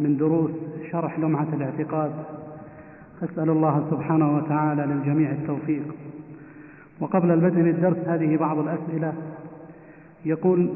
[0.00, 0.50] من دروس
[0.92, 2.10] شرح لمعة الاعتقاد.
[3.22, 5.94] أسأل الله سبحانه وتعالى للجميع التوفيق.
[7.00, 9.12] وقبل البدء بالدرس هذه بعض الأسئلة.
[10.24, 10.68] يقول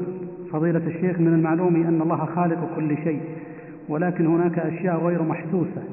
[0.51, 3.21] فضيلة الشيخ من المعلوم أن الله خالق كل شيء
[3.89, 5.83] ولكن هناك أشياء غير محسوسة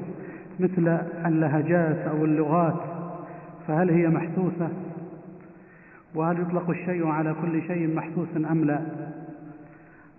[0.59, 0.87] مثل
[1.25, 2.75] اللهجات أو اللغات
[3.67, 4.69] فهل هي محسوسة؟
[6.15, 8.79] وهل يطلق الشيء على كل شيء محسوس أم لا؟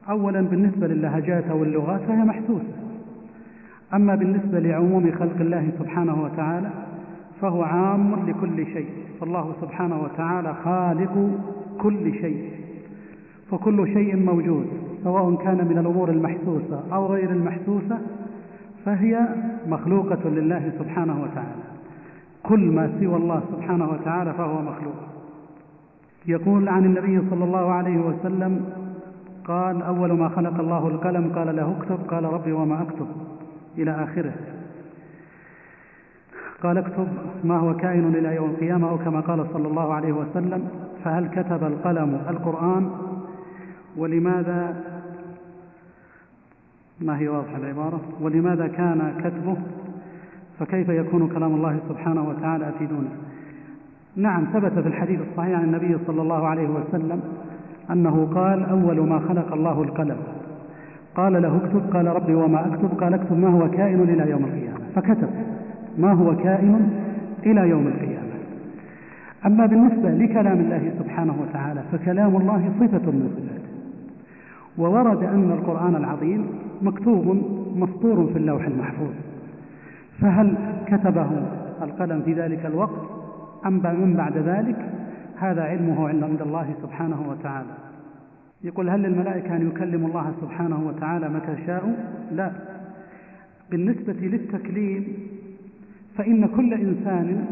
[0.08, 2.83] أولا بالنسبة للهجات أو اللغات فهي محسوسة.
[3.94, 6.70] أما بالنسبة لعموم خلق الله سبحانه وتعالى
[7.40, 8.88] فهو عام لكل شيء.
[9.20, 11.30] فالله سبحانه وتعالى خالق
[11.78, 12.50] كل شيء.
[13.50, 14.66] فكل شيء موجود
[15.04, 17.98] سواء كان من الأمور المحسوسة أو غير المحسوسة
[18.84, 19.28] فهي
[19.68, 21.62] مخلوقة لله سبحانه وتعالى.
[22.42, 24.94] كل ما سوى الله سبحانه وتعالى فهو مخلوق.
[26.26, 28.64] يقول عن النبي صلى الله عليه وسلم
[29.44, 33.06] قال أول ما خلق الله القلم قال له اكتب قال ربي وما أكتب.
[33.78, 34.32] إلى آخره.
[36.62, 37.08] قال اكتب
[37.44, 40.68] ما هو كائن إلى يوم القيامة أو كما قال صلى الله عليه وسلم
[41.04, 42.90] فهل كتب القلم القرآن؟
[43.96, 44.82] ولماذا؟
[47.00, 48.00] ما هي واضحة العبارة.
[48.20, 49.56] ولماذا كان كتبه؟
[50.58, 53.08] فكيف يكون كلام الله سبحانه وتعالى أفيدوني
[54.16, 57.20] نعم ثبت في الحديث الصحيح عن النبي صلى الله عليه وسلم
[57.90, 60.16] أنه قال أول ما خلق الله القلم.
[61.14, 64.78] قال له اكتب قال ربي وما أكتب قال اكتب ما هو كائن إلى يوم القيامة.
[64.94, 65.28] فكتب
[65.98, 66.90] ما هو كائن
[67.46, 68.34] إلى يوم القيامة.
[69.46, 73.74] أما بالنسبة لكلام الله سبحانه وتعالى فكلام الله صفة من صفاته.
[74.78, 76.46] وورد أن القرآن العظيم
[76.82, 77.42] مكتوب
[77.76, 79.14] مسطور في اللوح المحفوظ.
[80.20, 81.30] فهل كتبه
[81.82, 83.00] القلم في ذلك الوقت؟
[83.66, 84.76] أم من بعد ذلك؟
[85.38, 87.83] هذا علمه عند الله سبحانه وتعالى.
[88.64, 91.92] يقول هل للملائكة أن يكلموا الله سبحانه وتعالى متى شاءوا؟
[92.32, 92.52] لا.
[93.70, 95.04] بالنسبة للتكليم
[96.16, 97.46] فإن كل إنسان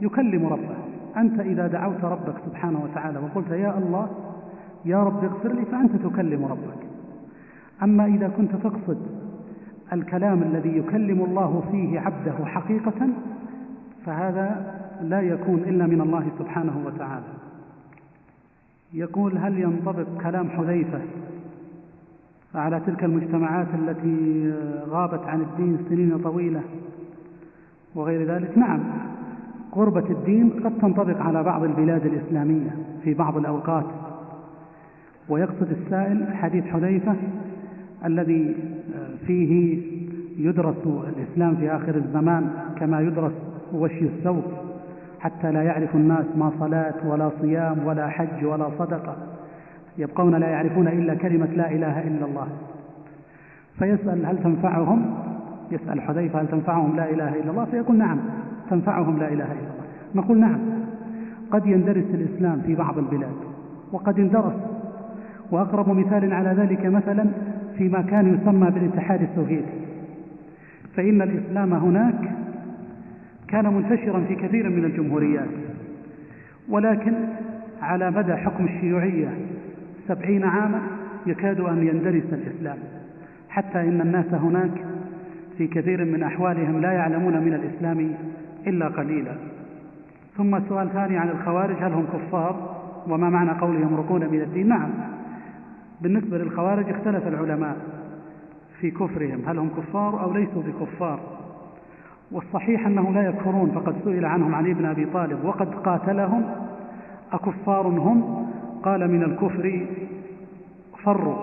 [0.00, 0.76] يكلم ربه.
[1.16, 4.08] أنت إذا دعوت ربك سبحانه وتعالى وقلت يا الله
[4.84, 6.82] يا رب اغفر لي فأنت تكلم ربك.
[7.82, 8.98] أما إذا كنت تقصد
[9.92, 13.08] الكلام الذي يكلم الله فيه عبده حقيقة
[14.06, 17.41] فهذا لا يكون إلا من الله سبحانه وتعالى.
[18.94, 21.00] يقول هل ينطبق كلام حذيفة
[22.54, 24.52] على تلك المجتمعات التي
[24.88, 26.60] غابت عن الدين سنين طويلة
[27.94, 28.80] وغير ذلك؟ نعم
[29.74, 33.86] غربة الدين قد تنطبق على بعض البلاد الإسلامية في بعض الأوقات.
[35.28, 37.16] ويقصد السائل حديث حذيفة
[38.04, 38.54] الذي
[39.26, 39.82] فيه
[40.38, 43.32] يدرس الإسلام في آخر الزمان كما يدرس
[43.74, 44.42] وشي الثوب
[45.22, 49.16] حتى لا يعرف الناس ما صلاة ولا صيام ولا حج ولا صدقة.
[49.98, 52.48] يبقون لا يعرفون إلا كلمة لا إله إلا الله.
[53.78, 55.14] فيسأل هل تنفعهم؟
[55.70, 58.18] يسأل حذيفة هل تنفعهم لا إله إلا الله؟ فيقول نعم
[58.70, 59.84] تنفعهم لا إله إلا الله.
[60.14, 60.58] نقول نعم
[61.50, 63.36] قد يندرس الإسلام في بعض البلاد
[63.92, 64.54] وقد اندرس.
[65.50, 67.26] وأقرب مثال على ذلك مثلا
[67.78, 69.82] فيما كان يسمى بالاتحاد السوفيتي.
[70.96, 72.41] فإن الإسلام هناك
[73.52, 75.48] كان منتشرا في كثير من الجمهوريات.
[76.68, 77.14] ولكن
[77.82, 79.28] على مدى حكم الشيوعية
[80.08, 80.82] سبعين عاما
[81.26, 82.78] يكاد أن يندرس الإسلام
[83.48, 84.70] حتى إن الناس هناك
[85.58, 88.14] في كثير من أحوالهم لا يعلمون من الإسلام
[88.66, 89.34] إلا قليلا.
[90.36, 92.76] ثم سؤال ثاني عن الخوارج هل هم كفار؟
[93.08, 94.90] وما معنى قولهم يمرقون من الدين؟ نعم
[96.00, 97.76] بالنسبة للخوارج اختلف العلماء
[98.80, 101.41] في كفرهم هل هم كفار أو ليسوا بكفار.
[102.32, 106.44] والصحيح أنهم لا يكفرون فقد سئل عنهم علي بن أبي طالب وقد قاتلهم
[107.32, 108.48] أكفار هم؟
[108.82, 109.86] قال من الكفر
[111.04, 111.36] فروا.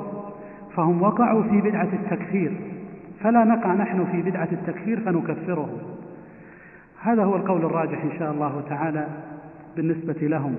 [0.76, 2.52] فهم وقعوا في بدعة التكفير
[3.20, 5.78] فلا نقع نحن في بدعة التكفير فنكفرهم.
[7.02, 9.08] هذا هو القول الراجح إن شاء الله تعالى
[9.76, 10.56] بالنسبة لهم.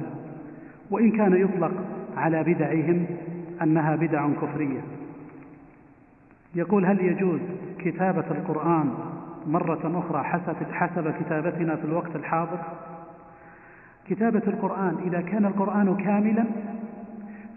[0.90, 1.72] وإن كان يطلق
[2.16, 3.06] على بدعهم
[3.62, 4.80] أنها بدع كفرية.
[6.54, 7.40] يقول هل يجوز
[7.78, 8.90] كتابة القرآن
[9.50, 10.24] مرة أخرى
[10.72, 12.58] حسب, كتابتنا في الوقت الحاضر.
[14.08, 16.44] كتابة القرآن إذا كان القرآن كاملا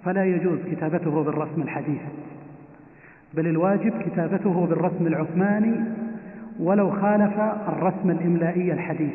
[0.06, 2.02] فلا يجوز كتابته بالرسم الحديث.
[3.34, 5.76] بل الواجب كتابته بالرسم العثماني
[6.60, 9.14] ولو خالف الرسم الإملائي الحديث.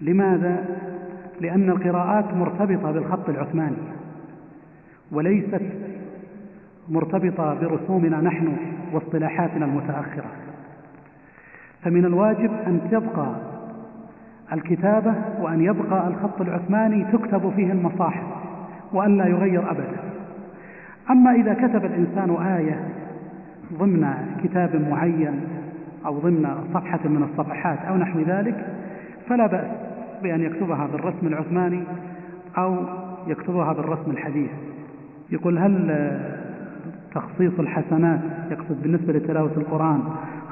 [0.00, 0.64] لماذا؟
[1.40, 3.76] لأن القراءات مرتبطة بالخط العثماني
[5.12, 5.62] وليست
[6.88, 8.56] مرتبطة برسومنا نحن
[8.92, 10.45] واصطلاحاتنا المتأخرة.
[11.82, 13.34] فمن الواجب أن تبقى
[14.52, 18.22] الكتابة وأن يبقى الخط العثماني تكتب فيه المصاحف
[18.92, 19.96] وأن لا يغير أبدا.
[21.10, 22.80] أما إذا كتب الإنسان آية
[23.78, 24.06] ضمن
[24.44, 25.40] كتاب معين
[26.06, 28.66] أو ضمن صفحة من الصفحات أو نحو ذلك
[29.28, 29.70] فلا بأس
[30.22, 31.80] بأن يكتبها بالرسم العثماني
[32.58, 32.76] أو
[33.26, 34.50] يكتبها بالرسم الحديث.
[35.30, 36.10] يقول هل
[37.14, 38.20] تخصيص الحسنات
[38.50, 40.00] يقصد بالنسبة لتلاوة القرآن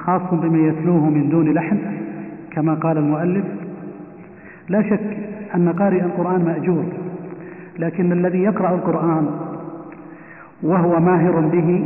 [0.05, 1.77] خاص بمن يتلوه من دون لحن
[2.51, 3.45] كما قال المؤلف
[4.69, 5.17] لا شك
[5.55, 6.85] أن قارئ القرآن مأجور
[7.79, 9.29] لكن الذي يقرأ القرآن
[10.63, 11.85] وهو ماهر به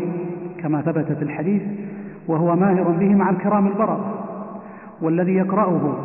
[0.57, 1.61] كما ثبت في الحديث
[2.27, 3.99] وهو ماهر به مع الكرام البرر
[5.01, 5.95] والذي يقرأه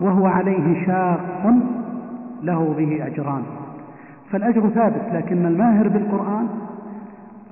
[0.00, 1.54] وهو عليه شاق
[2.42, 3.42] له به أجران.
[4.30, 6.48] فالأجر ثابت لكن الماهر بالقرآن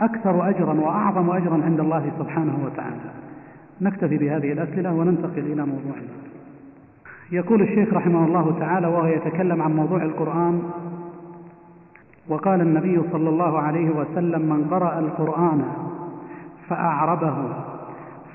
[0.01, 3.30] أكثر أجرا وأعظم أجرا عند الله سبحانه وتعالى.
[3.81, 6.11] نكتفي بهذه الأسئلة وننتقل إلى موضوعنا
[7.33, 10.63] يقول الشيخ رحمه الله تعالى وهو يتكلم عن موضوع القرآن
[12.29, 15.65] وقال النبي صلى الله عليه وسلم من قرأ القرآن
[16.69, 17.37] فأعربه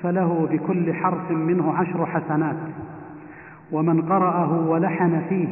[0.02, 2.56] فله بكل حرف منه عشر حسنات
[3.72, 5.48] ومن قرأه ولحن فيه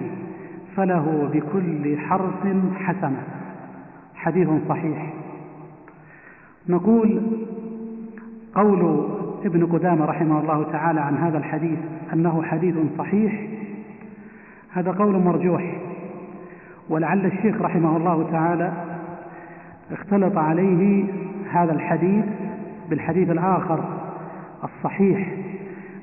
[0.76, 2.46] فله بكل حرف
[2.76, 3.22] حسنة.
[4.14, 5.12] حديث صحيح.
[6.68, 7.22] نقول
[8.54, 9.08] قول
[9.44, 11.78] ابن قدامة رحمه الله تعالى عن هذا الحديث
[12.12, 13.46] أنه حديث صحيح.
[14.72, 15.74] هذا قول مرجوح.
[16.88, 18.72] ولعل الشيخ رحمه الله تعالى
[19.92, 21.04] اختلط عليه
[21.50, 22.24] هذا الحديث
[22.90, 23.84] بالحديث الآخر
[24.64, 25.28] الصحيح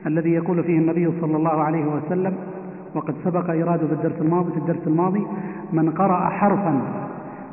[0.08, 2.34] الذي يقول فيه النبي صلى الله عليه وسلم
[2.96, 5.24] وقد سبق إراده في الدرس الماضي في الدرس الماضي
[5.74, 6.82] من قرأ حرفا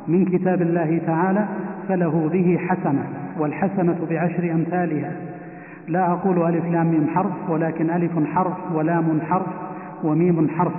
[0.07, 1.47] من كتاب الله تعالى
[1.87, 3.03] فله به حسنة
[3.39, 5.28] والحسنة بعشر أمثالها.
[5.89, 9.47] لا أقول ألف لام ميم حرف ولكن ألف حرف ولام حرف
[10.03, 10.73] وميم حرف.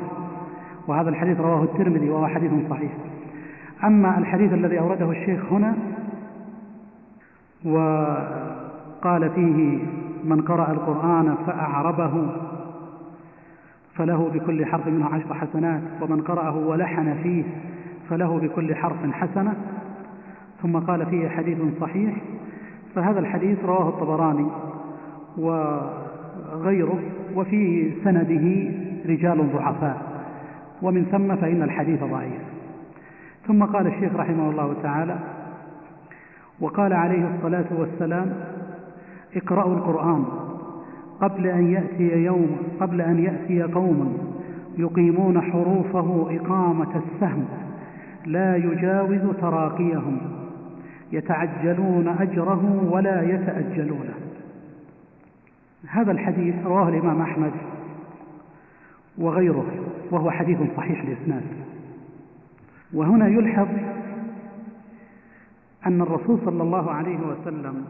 [0.89, 2.93] وهذا الحديث رواه الترمذي وهو حديث صحيح.
[3.85, 5.75] أما الحديث الذي أورده الشيخ هنا
[7.65, 9.79] وقال فيه
[10.25, 12.27] من قرأ القرآن فأعربه
[13.95, 17.45] فله بكل حرف منه عشر حسنات ومن قرأه ولحن فيه
[18.11, 19.55] فله بكل حرف حسنة.
[20.63, 22.17] ثم قال فيه حديث صحيح.
[22.95, 24.47] فهذا الحديث رواه الطبراني.
[25.39, 26.99] وغيره
[27.35, 28.71] وفي سنده
[29.07, 30.03] رجال ضعفاء.
[30.83, 32.43] ومن ثم فإن الحديث ضعيف.
[33.47, 35.17] ثم قال الشيخ رحمه الله تعالى
[36.61, 38.33] وقال عليه الصلاة والسلام
[39.37, 40.25] اقرأوا القرآن
[41.21, 44.19] قبل أن يأتي يوم قبل أن يأتي قوم
[44.79, 47.45] يقيمون حروفه إقامة السهم
[48.27, 50.19] لا يجاوز تراقيهم
[51.13, 54.15] يتعجلون أجره ولا يتأجلونه
[55.89, 57.53] هذا الحديث رواه الإمام أحمد
[59.19, 59.67] وغيره
[60.11, 61.43] وهو حديث صحيح الإسناد
[62.93, 63.69] وهنا يلحظ
[65.87, 67.85] أن الرسول صلى الله عليه وسلم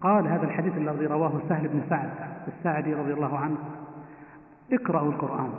[0.00, 2.10] قال هذا الحديث الذي رواه سهل بن سعد
[2.48, 3.56] الساعدي رضي الله عنه
[4.72, 5.50] اقرأوا القرآن.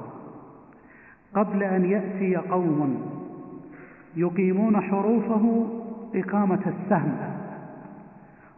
[1.36, 3.02] قبل أن يأتي قوم
[4.16, 5.68] يقيمون حروفه
[6.16, 7.18] إقامة السهم.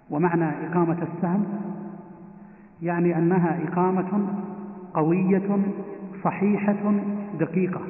[0.10, 1.46] ومعنى إقامة السهم؟
[2.84, 4.28] يعني أنها إقامة
[4.94, 5.60] قوية
[6.24, 6.94] صحيحة
[7.40, 7.82] دقيقة.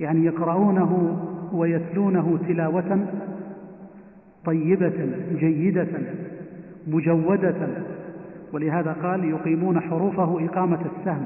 [0.00, 1.18] يعني يقرؤونه
[1.52, 3.06] ويتلونه تلاوة
[4.44, 5.88] طيبة جيدة
[6.86, 7.68] مجودة.
[8.52, 11.24] ولهذا قال يقيمون حروفه إقامة السهم.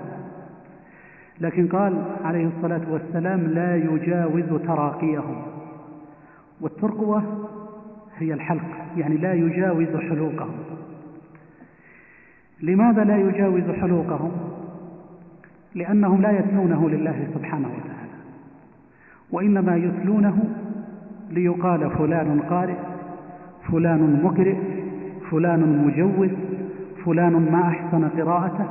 [1.40, 5.42] لكن قال عليه الصلاة والسلام لا يجاوز تراقيهم.
[6.60, 7.22] والترقوة
[8.16, 8.62] هي الحلق
[8.96, 10.79] يعني لا يجاوز حلوقهم.
[12.62, 14.30] لماذا لا يجاوز حلوقهم؟
[15.74, 18.10] لأنهم لا يتلونه لله سبحانه وتعالى.
[19.30, 20.44] وإنما يتلونه
[21.30, 22.76] ليقال فلان قارئ
[23.72, 24.56] فلان مقرئ
[25.30, 26.30] فلان مجوز
[27.04, 28.66] فلان ما أحسن قراءته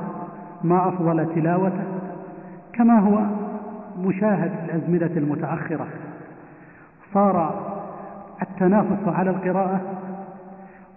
[0.64, 1.84] ما أفضل تلاوته.
[2.72, 3.20] كما هو
[3.98, 5.86] مشاهد في الأزمنة المتأخرة.
[7.14, 7.66] صار
[8.42, 9.80] التنافس على القراءة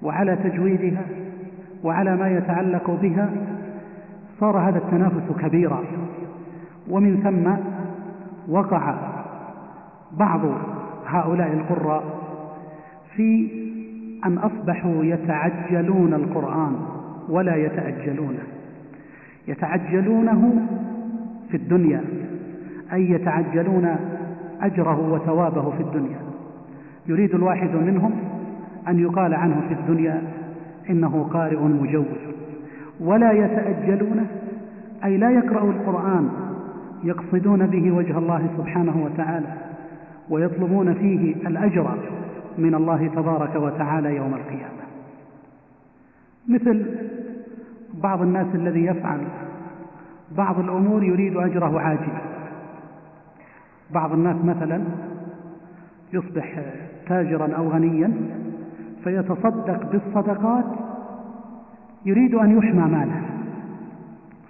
[0.01, 1.01] وعلى تجويدها
[1.83, 3.29] وعلى ما يتعلق بها
[4.39, 5.83] صار هذا التنافس كبيرا.
[6.89, 7.51] ومن ثم
[8.53, 8.95] وقع
[10.17, 10.41] بعض
[11.07, 12.03] هؤلاء القراء
[13.15, 13.49] في
[14.25, 16.75] أن أصبحوا يتعجلون القرآن
[17.29, 18.43] ولا يتأجلونه.
[19.47, 20.65] يتعجلونه
[21.49, 22.01] في الدنيا
[22.93, 23.95] أي يتعجلون
[24.61, 26.17] أجره وثوابه في الدنيا.
[27.07, 28.11] يريد الواحد منهم
[28.87, 30.21] أن يقال عنه في الدنيا
[30.89, 32.33] إنه قارئ مجوز.
[32.99, 34.27] ولا يتأجلونه
[35.03, 36.29] أي لا يقرأ القرآن
[37.03, 39.53] يقصدون به وجه الله سبحانه وتعالى
[40.29, 41.97] ويطلبون فيه الأجر
[42.57, 44.83] من الله تبارك وتعالى يوم القيامة.
[46.47, 46.85] مثل
[47.93, 49.19] بعض الناس الذي يفعل
[50.37, 52.21] بعض الأمور يريد أجره عاجلا.
[53.91, 54.81] بعض الناس مثلا
[56.13, 56.63] يصبح
[57.07, 58.11] تاجرا أو غنيا
[59.03, 60.65] فيتصدق بالصدقات
[62.05, 63.21] يريد أن يحمى ماله.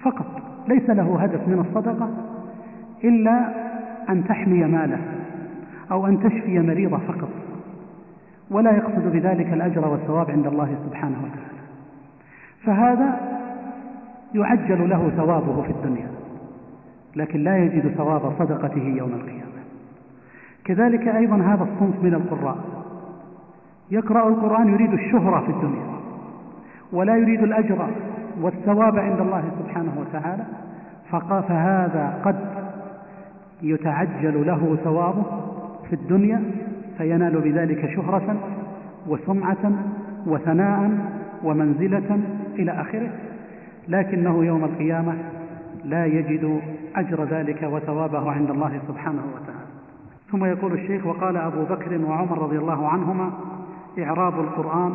[0.01, 2.09] فقط ليس له هدف من الصدقة
[3.03, 3.49] إلا
[4.09, 4.99] أن تحمي ماله
[5.91, 7.29] أو أن تشفي مريضة فقط.
[8.51, 11.63] ولا يقصد بذلك الأجر والثواب عند الله سبحانه وتعالى.
[12.63, 13.19] فهذا
[14.33, 16.07] يعجل له ثوابه في الدنيا
[17.15, 19.43] لكن لا يجد ثواب صدقته يوم القيامة.
[20.63, 22.72] كذلك أيضا هذا الصنف من القراء.
[23.91, 25.93] يقرأ القرآن يريد الشهرة في الدنيا
[26.91, 27.87] ولا يريد الأجر
[28.41, 30.43] والثواب عند الله سبحانه وتعالى
[31.11, 32.35] فهذا قد
[33.61, 35.23] يتعجل له ثوابه
[35.89, 36.43] في الدنيا
[36.97, 38.35] فينال بذلك شهرة
[39.07, 39.71] وسمعة
[40.27, 40.91] وثناء
[41.43, 42.19] ومنزلة
[42.55, 43.09] إلى آخره
[43.87, 45.13] لكنه يوم القيامة
[45.85, 46.61] لا يجد
[46.95, 49.63] أجر ذلك وثوابه عند الله سبحانه وتعالى.
[50.31, 53.31] ثم يقول الشيخ وقال أبو بكر وعمر رضي الله عنهما
[53.99, 54.93] إعراب القرآن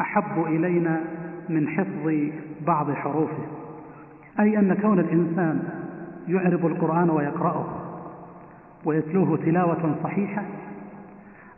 [0.00, 1.00] أحب إلينا
[1.48, 2.30] من حفظ
[2.66, 3.42] بعض حروفه
[4.40, 5.62] أي أن كون الإنسان
[6.28, 7.64] يعرب القرآن ويقرأه
[8.84, 10.42] ويتلوه تلاوة صحيحة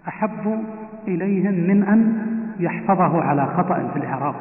[0.09, 0.64] أحب
[1.09, 2.26] إليهم من أن
[2.61, 4.35] يحفظه على خطأ في الإعراب.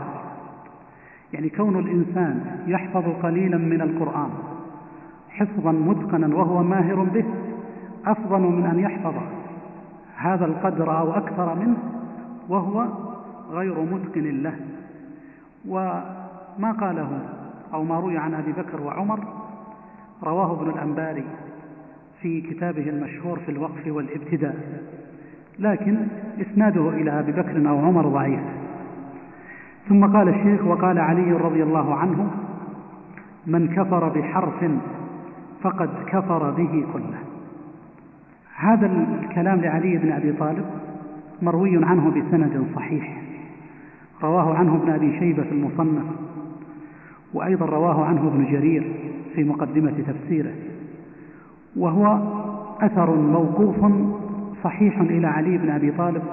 [1.34, 4.30] يعني كون الإنسان يحفظ قليلا من القرآن
[5.30, 7.26] حفظا متقنا وهو ماهر به
[8.06, 9.14] أفضل من أن يحفظ
[10.18, 11.78] هذا القدر أو أكثر منه
[12.52, 12.88] وهو
[13.52, 14.56] غير متقن له.
[15.68, 17.20] وما قاله
[17.74, 19.20] أو ما روي عن أبي بكر وعمر
[20.24, 21.24] رواه ابن الأنباري
[22.22, 24.56] في كتابه المشهور في الوقف والابتداء
[25.60, 26.08] لكن
[26.42, 28.40] إسناده إلى أبي بكر أو عمر ضعيف.
[29.90, 32.32] ثم قال الشيخ وقال علي رضي الله عنه
[33.48, 34.66] من كفر بحرف
[35.62, 37.20] فقد كفر به كله.
[38.56, 40.66] هذا الكلام لعلي بن أبي طالب
[41.42, 43.22] مروي عنه بسند صحيح.
[44.24, 46.06] رواه عنه ابن أبي شيبة في المصنف
[47.34, 48.94] وأيضا رواه عنه ابن جرير
[49.36, 50.52] في مقدمة تفسيره.
[51.76, 52.20] وهو
[52.82, 53.94] أثر موقوف
[54.64, 56.24] صحيح إلى علي بن أبي طالب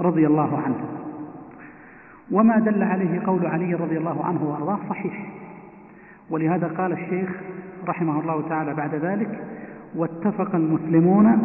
[0.00, 0.76] رضي الله عنه.
[2.30, 5.26] وما دل عليه قول علي رضي الله عنه وأرضاه صحيح.
[6.30, 7.28] ولهذا قال الشيخ
[7.88, 9.44] رحمه الله تعالى بعد ذلك
[9.96, 11.38] واتفق المسلمون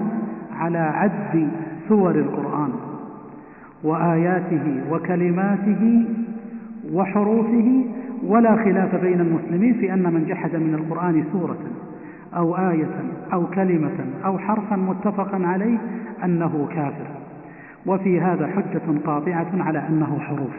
[0.53, 1.49] على عد
[1.89, 2.71] سور القرآن.
[3.83, 6.05] وآياته وكلماته
[6.93, 7.85] وحروفه
[8.23, 11.57] ولا خلاف بين المسلمين في أن من جحد من القرآن سورة
[12.35, 13.01] أو آية
[13.33, 15.77] أو كلمة أو حرفا متفقا عليه
[16.23, 17.07] أنه كافر.
[17.85, 20.55] وفي هذا حجة قاطعة على أنه حروف.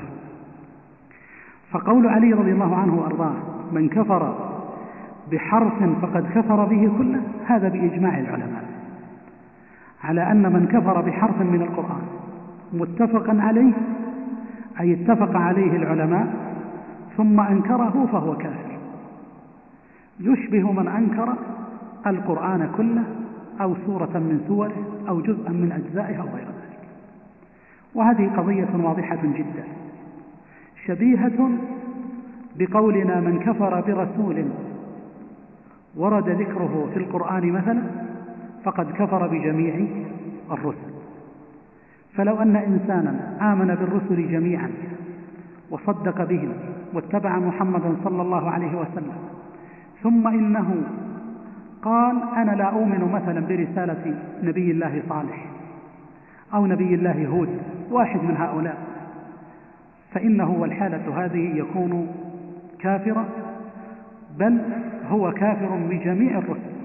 [1.70, 3.34] فقول علي رضي الله عنه وأرضاه
[3.72, 4.34] من كفر
[5.32, 8.64] بحرف فقد كفر به كله هذا بإجماع العلماء.
[10.04, 12.15] على أن من كفر بحرف من القرآن
[12.72, 13.72] متفقا عليه
[14.80, 16.26] أي اتفق عليه العلماء
[17.16, 18.78] ثم أنكره فهو كافر.
[20.20, 21.34] يشبه من أنكر
[22.06, 23.04] القرآن كله
[23.60, 26.88] أو سورة من سوره أو جزءا من أجزائه أو غير ذلك.
[27.94, 29.64] وهذه قضية واضحة جدا.
[30.86, 31.50] شبيهة
[32.58, 34.44] بقولنا من كفر برسول
[35.96, 37.82] ورد ذكره في القرآن مثلا
[38.64, 39.86] فقد كفر بجميع
[40.50, 40.95] الرسل.
[42.16, 44.70] فلو أن إنسانا آمن بالرسل جميعا
[45.70, 46.52] وصدق بهم
[46.92, 49.14] واتبع محمدا صلى الله عليه وسلم
[50.02, 50.74] ثم إنه
[51.82, 55.46] قال أنا لا أؤمن مثلا برسالة نبي الله صالح
[56.54, 57.48] أو نبي الله هود
[57.90, 58.76] واحد من هؤلاء
[60.12, 62.08] فإنه والحالة هذه يكون
[62.78, 63.24] كافرا
[64.38, 64.58] بل
[65.08, 66.76] هو كافر بجميع الرسل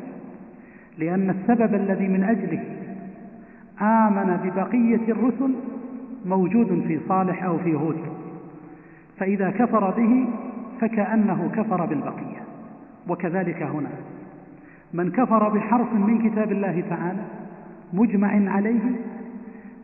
[0.97, 2.63] لأن السبب الذي من أجله
[3.81, 5.55] آمن ببقية الرسل
[6.25, 7.97] موجود في صالح أو في هود.
[9.17, 10.27] فإذا كفر به
[10.81, 12.41] فكأنه كفر بالبقية.
[13.09, 13.89] وكذلك هنا.
[14.93, 17.21] من كفر بحرف من كتاب الله تعالى
[17.93, 18.91] مجمع عليه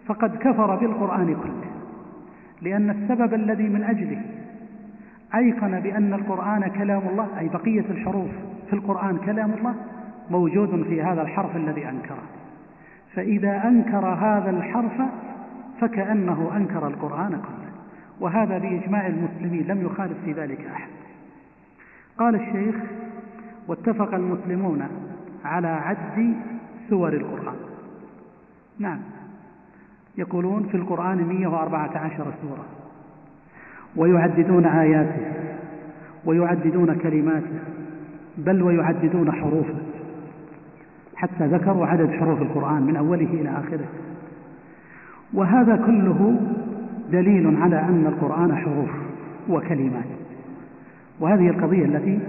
[0.05, 1.71] فقد كفر بالقرآن كله.
[2.61, 4.21] لأن السبب الذي من أجله
[5.35, 8.29] أيقن بأن القرآن كلام الله أي بقية الحروف
[8.67, 9.75] في القرآن كلام الله
[10.31, 12.36] موجود في هذا الحرف الذي أنكره.
[13.15, 15.01] فإذا أنكر هذا الحرف
[15.81, 17.71] فكأنه أنكر القرآن كله.
[18.19, 20.89] وهذا بإجماع المسلمين لم يخالف في ذلك أحد.
[22.17, 22.75] قال الشيخ
[23.67, 24.87] واتفق المسلمون
[25.45, 26.35] على عد
[26.89, 27.55] سور القرآن.
[28.79, 28.99] نعم.
[30.17, 32.65] يقولون في القرآن 114 سورة.
[33.95, 35.31] ويعددون آياته
[36.25, 37.59] ويعددون كلماته
[38.37, 39.86] بل ويعددون حروفه.
[41.17, 43.85] حتى ذكروا عدد حروف القرآن من أوله إلى آخره.
[45.33, 46.39] وهذا كله
[47.11, 48.89] دليل على أن القرآن حروف
[49.49, 50.05] وكلمات.
[51.19, 52.19] وهذه القضية التي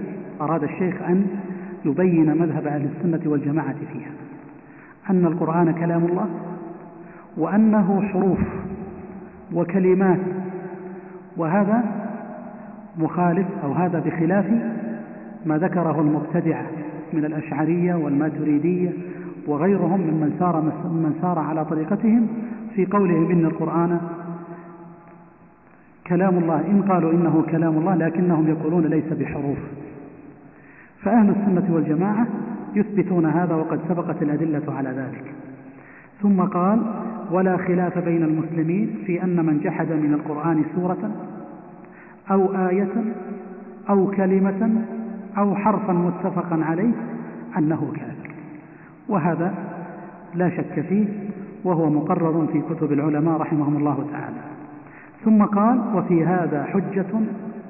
[0.41, 1.27] أراد الشيخ أن
[1.85, 4.11] يبين مذهب أهل السنة والجماعة فيها.
[5.09, 6.29] أن القرآن كلام الله
[7.37, 8.39] وأنه حروف
[9.53, 10.19] وكلمات.
[11.37, 11.83] وهذا
[12.97, 14.45] مخالف أو هذا بخلاف
[15.45, 16.65] ما ذكره المبتدعة
[17.13, 18.91] من الأشعرية والماتريدية
[19.47, 22.27] وغيرهم ممن سار من سار على طريقتهم
[22.75, 23.99] في قولهم إن القرآن
[26.07, 29.57] كلام الله إن قالوا إنه كلام الله لكنهم يقولون ليس بحروف.
[31.01, 32.27] فأهل السنة والجماعة
[32.75, 35.33] يثبتون هذا وقد سبقت الأدلة على ذلك.
[36.21, 36.79] ثم قال
[37.31, 41.11] ولا خلاف بين المسلمين في أن من جحد من القرآن سورة
[42.31, 42.93] أو آية
[43.89, 44.85] أو كلمة
[45.37, 46.91] أو حرفا متفقا عليه
[47.57, 48.29] أنه كافر.
[49.09, 49.53] وهذا
[50.35, 51.05] لا شك فيه
[51.63, 54.49] وهو مقرر في كتب العلماء رحمهم الله تعالى.
[55.25, 57.19] ثم قال وفي هذا حجة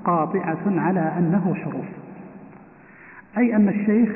[0.05, 1.85] قاطعة على أنه حروف
[3.37, 4.09] أي أن الشيخ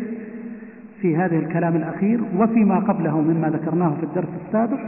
[1.01, 4.79] في هذه الكلام الأخير وفيما قبله مما ذكرناه في الدرس السابق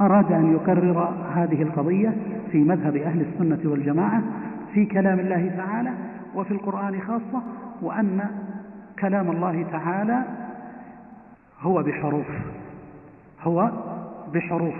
[0.00, 2.12] أراد أن يكرر هذه القضية
[2.52, 4.22] في مذهب أهل السنة والجماعة
[4.74, 5.90] في كلام الله تعالى
[6.34, 7.42] وفي القرآن خاصة
[7.84, 8.30] وأن
[8.98, 10.24] كلام الله تعالى
[11.60, 12.26] هو بحروف
[13.42, 13.70] هو
[14.32, 14.74] بحروف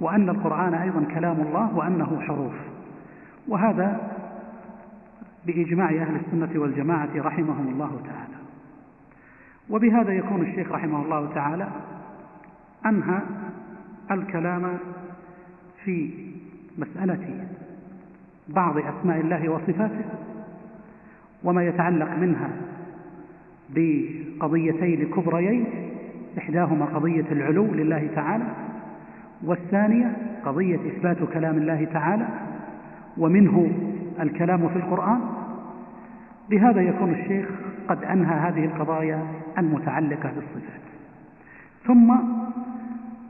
[0.00, 2.54] وأن القرآن أيضا كلام الله وأنه حروف.
[3.48, 4.10] وهذا
[5.46, 8.36] بإجماع أهل السنة والجماعة رحمهم الله تعالى.
[9.70, 11.68] وبهذا يكون الشيخ رحمه الله تعالى
[12.86, 13.20] أنهى
[14.10, 14.78] الكلام
[15.84, 16.10] في
[16.78, 17.46] مسألة
[18.48, 20.04] بعض أسماء الله وصفاته.
[21.44, 22.50] وما يتعلق منها
[23.74, 25.64] بقضيتين كبريين
[26.38, 28.44] إحداهما قضية العلو لله تعالى
[29.44, 32.28] والثانية قضية إثبات كلام الله تعالى
[33.18, 33.70] ومنه
[34.20, 35.20] الكلام في القرآن.
[36.50, 37.48] بهذا يكون الشيخ
[37.88, 39.26] قد أنهى هذه القضايا
[39.58, 40.80] المتعلقة بالصفات.
[41.86, 42.14] ثم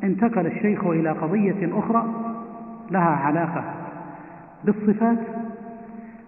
[0.05, 2.15] انتقل الشيخ إلى قضية أخرى
[2.91, 3.65] لها علاقة
[4.65, 5.19] بالصفات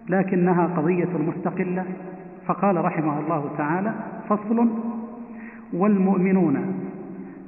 [0.09, 1.85] لكنها قضية مستقلة.
[2.45, 3.93] فقال رحمه الله تعالى
[4.29, 4.69] فصل
[5.73, 6.73] والمؤمنون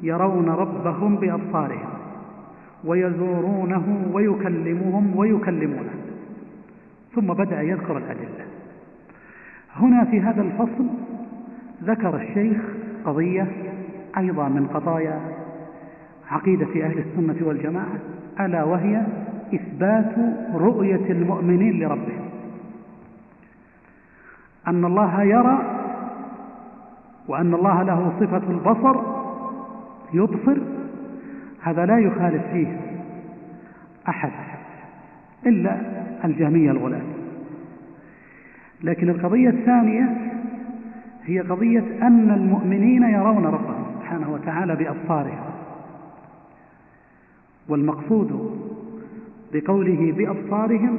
[0.01, 1.89] يرون ربهم بأبصارهم
[2.85, 5.93] ويزورونه ويكلمهم ويكلمونه.
[7.15, 8.45] ثم بدأ يذكر الأدلة.
[9.75, 10.85] هنا في هذا الفصل
[11.83, 12.57] ذكر الشيخ
[13.05, 13.47] قضية
[14.17, 15.19] أيضا من قضايا
[16.29, 17.99] عقيدة أهل السنة والجماعة
[18.39, 19.05] ألا وهي
[19.53, 20.15] إثبات
[20.55, 22.21] رؤية المؤمنين لربهم.
[24.67, 25.61] أن الله يرى
[27.27, 29.01] وأن الله له صفة البصر
[30.13, 30.57] يبصر
[31.61, 32.77] هذا لا يخالف فيه
[34.09, 34.31] أحد
[35.45, 35.77] إلا
[36.25, 37.01] الجهمية الغلاة.
[38.83, 40.31] لكن القضية الثانية
[41.25, 45.51] هي قضية أن المؤمنين يرون ربهم سبحانه وتعالى بأبصارهم
[47.69, 48.59] والمقصود
[49.53, 50.97] بقوله بأبصارهم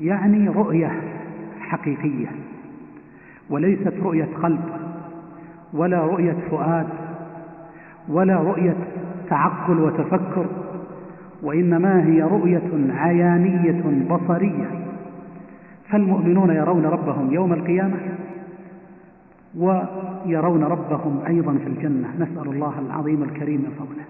[0.00, 1.11] يعني رؤية.
[1.72, 2.28] حقيقية
[3.50, 4.60] وليست رؤية قلب
[5.72, 6.86] ولا رؤية فؤاد
[8.08, 8.76] ولا رؤية
[9.30, 10.46] تعقل وتفكر
[11.42, 14.70] وإنما هي رؤية عيانية بصرية.
[15.88, 17.96] فالمؤمنون يرون ربهم يوم القيامة
[19.56, 22.08] ويرون ربهم أيضا في الجنة.
[22.18, 24.04] نسأل الله العظيم الكريم فضله.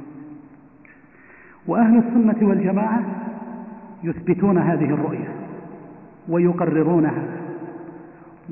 [1.66, 3.03] وأهل السنة والجماعة
[4.05, 5.29] يثبتون هذه الرؤية
[6.29, 7.41] ويقررونها.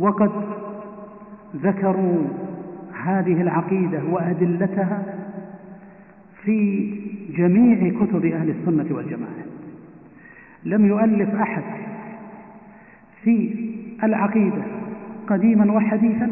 [0.00, 0.30] وقد
[1.56, 2.18] ذكروا
[3.04, 5.02] هذه العقيدة وأدلتها
[6.44, 6.90] في
[7.36, 9.44] جميع كتب أهل السنة والجماعة.
[10.64, 11.62] لم يؤلف أحد
[13.22, 13.54] في
[14.04, 14.62] العقيدة
[15.28, 16.30] قديما وحديثا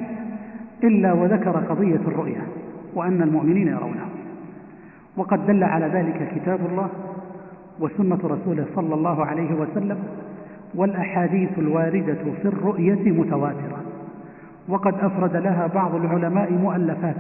[0.85, 2.43] إلا وذكر قضية الرؤية
[2.95, 4.09] وأن المؤمنين يرونها
[5.17, 6.89] وقد دل على ذلك كتاب الله
[7.81, 9.99] وسنة رسوله صلى الله عليه وسلم
[10.75, 13.79] والأحاديث الواردة في الرؤية متواترة.
[14.69, 17.17] وقد أفرد لها بعض العلماء مؤلفات.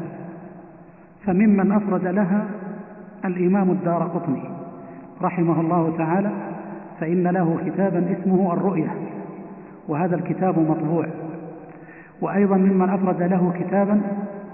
[1.26, 2.46] فممن أفرد لها
[3.24, 4.42] الإمام الدار قطني
[5.22, 6.30] رحمه الله تعالى
[7.00, 8.90] فإن له كتابا اسمه الرؤية
[9.88, 11.06] وهذا الكتاب مطبوع.
[12.20, 14.00] وأيضا ممن أفرد له كتابا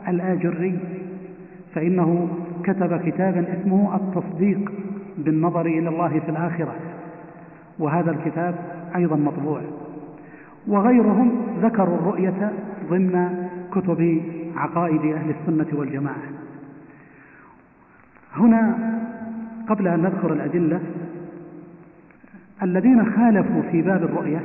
[0.08, 0.78] الآجري
[1.74, 2.28] فإنه
[2.64, 4.72] كتب كتابا اسمه التصديق
[5.18, 6.74] بالنظر إلى الله في الآخرة.
[7.78, 8.54] وهذا الكتاب
[8.96, 9.60] أيضا مطبوع.
[10.66, 12.52] وغيرهم ذكروا الرؤية
[12.90, 14.22] ضمن كتب
[14.56, 16.22] عقائد أهل السنة والجماعة.
[18.36, 18.78] هنا
[19.68, 20.80] قبل أن نذكر الأدلة
[22.62, 24.42] الذين خالفوا في باب الرؤية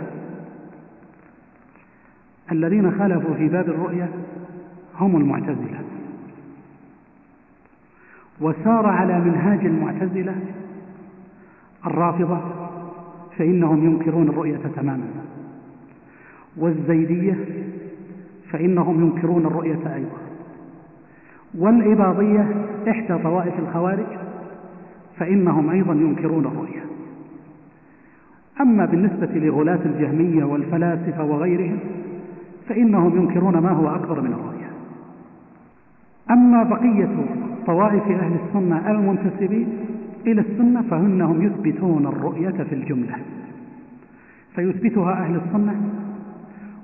[2.52, 4.10] الذين خالفوا في باب الرؤية
[5.00, 5.82] هم المعتزلة.
[8.42, 10.36] وسار على منهاج المعتزلة
[11.86, 12.59] الرافضة
[13.40, 15.08] فإنهم ينكرون الرؤية تماما.
[16.58, 17.38] والزيدية
[18.52, 20.18] فإنهم ينكرون الرؤية أيضا.
[21.58, 22.48] والإباضية
[22.90, 24.06] إحدى طوائف الخوارج
[25.18, 26.84] فإنهم أيضا ينكرون الرؤية.
[28.62, 31.80] أما بالنسبة لغلاة الجهمية والفلاسفة وغيرهم
[32.70, 34.70] فإنهم ينكرون ما هو أكبر من الرؤية.
[36.32, 37.26] أما بقية
[37.66, 39.89] طوائف أهل السنة المنتسبين
[40.28, 43.16] إلى السنة فإنهم يثبتون الرؤية في الجملة.
[44.56, 45.82] فيثبتها أهل السنة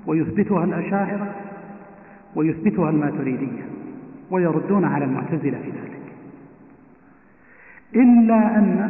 [0.07, 1.35] ويثبتها الأشاعرة
[2.35, 3.63] ويثبتها الماتريدية
[4.31, 6.01] ويردون على المعتزلة في ذلك.
[7.95, 8.89] إلا أن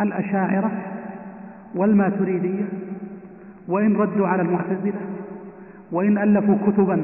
[0.00, 0.70] الأشاعرة
[1.74, 2.64] والماتريدية
[3.68, 5.00] وإن ردوا على المعتزلة
[5.92, 7.02] وإن ألفوا كتبا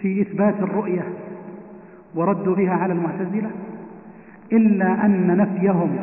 [0.00, 1.02] في إثبات الرؤية
[2.14, 3.50] وردوا بها على المعتزلة
[4.52, 5.96] إلا أن نفيهم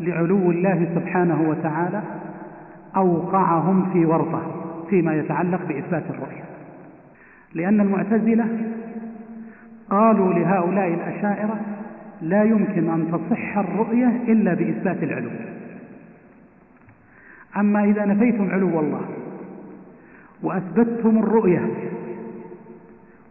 [0.00, 2.02] لعلو الله سبحانه وتعالى
[2.96, 4.42] أوقعهم في ورطة
[4.90, 6.44] فيما يتعلق بإثبات الرؤية.
[7.54, 8.46] لأن المعتزلة
[9.90, 11.60] قالوا لهؤلاء الأشاعرة
[12.22, 15.30] لا يمكن أن تصح الرؤية إلا بإثبات العلو.
[17.56, 19.00] أما إذا نفيتم علو الله
[20.42, 21.70] وأثبتتم الرؤية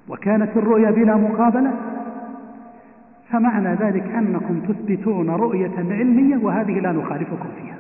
[0.10, 1.72] وكانت الرؤية بلا مقابلة
[3.32, 7.78] فمعنى ذلك أنكم تثبتون رؤية علمية وهذه لا نخالفكم فيها.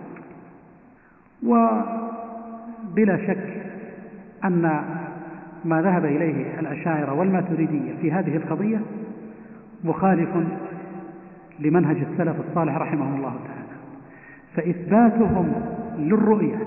[1.44, 3.62] وبلا شك
[4.44, 4.82] أن
[5.66, 8.82] ما ذهب إليه الأشاعرة والماتريدية في هذه القضية
[9.84, 10.30] مخالف
[11.60, 13.70] لمنهج السلف الصالح رحمه الله تعالى.
[14.56, 15.52] فإثباتهم
[15.98, 16.58] للرؤية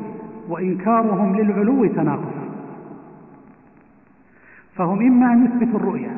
[0.49, 2.33] وإنكارهم للعلو تناقض
[4.77, 6.17] فهم إما أن يثبتوا الرؤية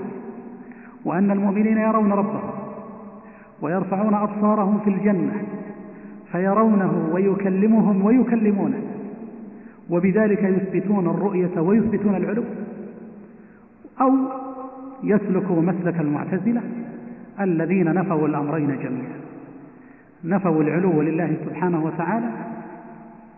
[1.04, 2.53] وأن المؤمنين يرون ربهم
[3.62, 5.32] ويرفعون أبصارهم في الجنة
[6.32, 8.82] فيرونه ويكلمهم ويكلمونه.
[9.90, 12.44] وبذلك يثبتون الرؤية ويثبتون العلو
[14.00, 14.12] أو
[15.02, 16.62] يسلكوا مسلك المعتزلة
[17.40, 19.20] الذين نفوا الأمرين جميعا.
[20.24, 22.30] نفوا العلو لله سبحانه وتعالى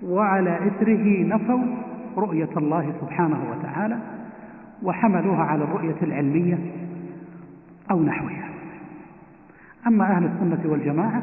[0.02, 1.64] وعلى إثره نفوا
[2.16, 3.98] رؤية الله سبحانه وتعالى
[4.82, 6.58] وحملوها على الرؤية العلمية
[7.90, 8.55] أو نحوها.
[9.86, 11.22] أما أهل السنة والجماعة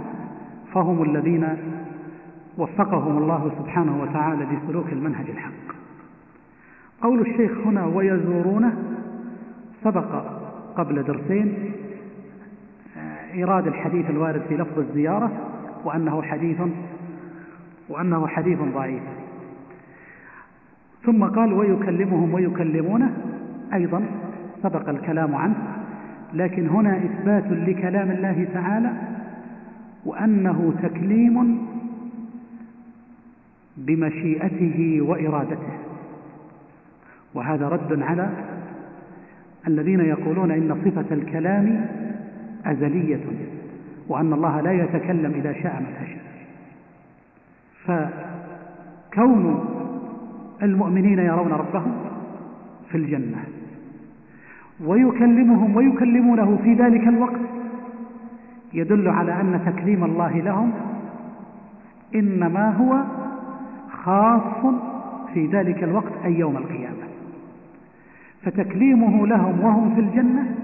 [0.74, 1.48] فهم الذين
[2.58, 5.76] وفقهم الله سبحانه وتعالى لسلوك المنهج الحق.
[7.02, 8.78] قول الشيخ هنا ويزورونه
[9.84, 10.24] سبق
[10.76, 11.72] قبل درسين
[13.34, 15.32] إيراد الحديث الوارد في لفظ الزيارة
[15.86, 16.62] وأنه حديث
[17.90, 19.04] وأنه حديث ضعيف.
[21.06, 23.14] ثم قال ويكلمهم ويكلمونه
[23.74, 24.06] أيضا
[24.64, 25.83] سبق الكلام عنه.
[26.34, 28.92] لكن هنا إثبات لكلام الله تعالى
[30.06, 31.68] وأنه تكليم
[33.78, 35.74] بمشيئته وإرادته.
[37.34, 38.30] وهذا رد على
[39.68, 41.86] الذين يقولون إن صفة الكلام
[42.66, 43.26] أزلية
[44.08, 46.34] وأن الله لا يتكلم إذا شاء متى شاء.
[49.14, 49.66] فكون
[50.64, 51.96] المؤمنين يرون ربهم
[52.92, 53.44] في الجنة
[54.86, 57.40] ويكلمهم ويكلمونه في ذلك الوقت.
[58.74, 60.72] يدل على أن تكريم الله لهم
[62.16, 63.04] إنما هو
[64.04, 64.74] خاص
[65.34, 67.04] في ذلك الوقت أي يوم القيامة.
[68.44, 70.56] فتكليمه لهم وهم في الجنة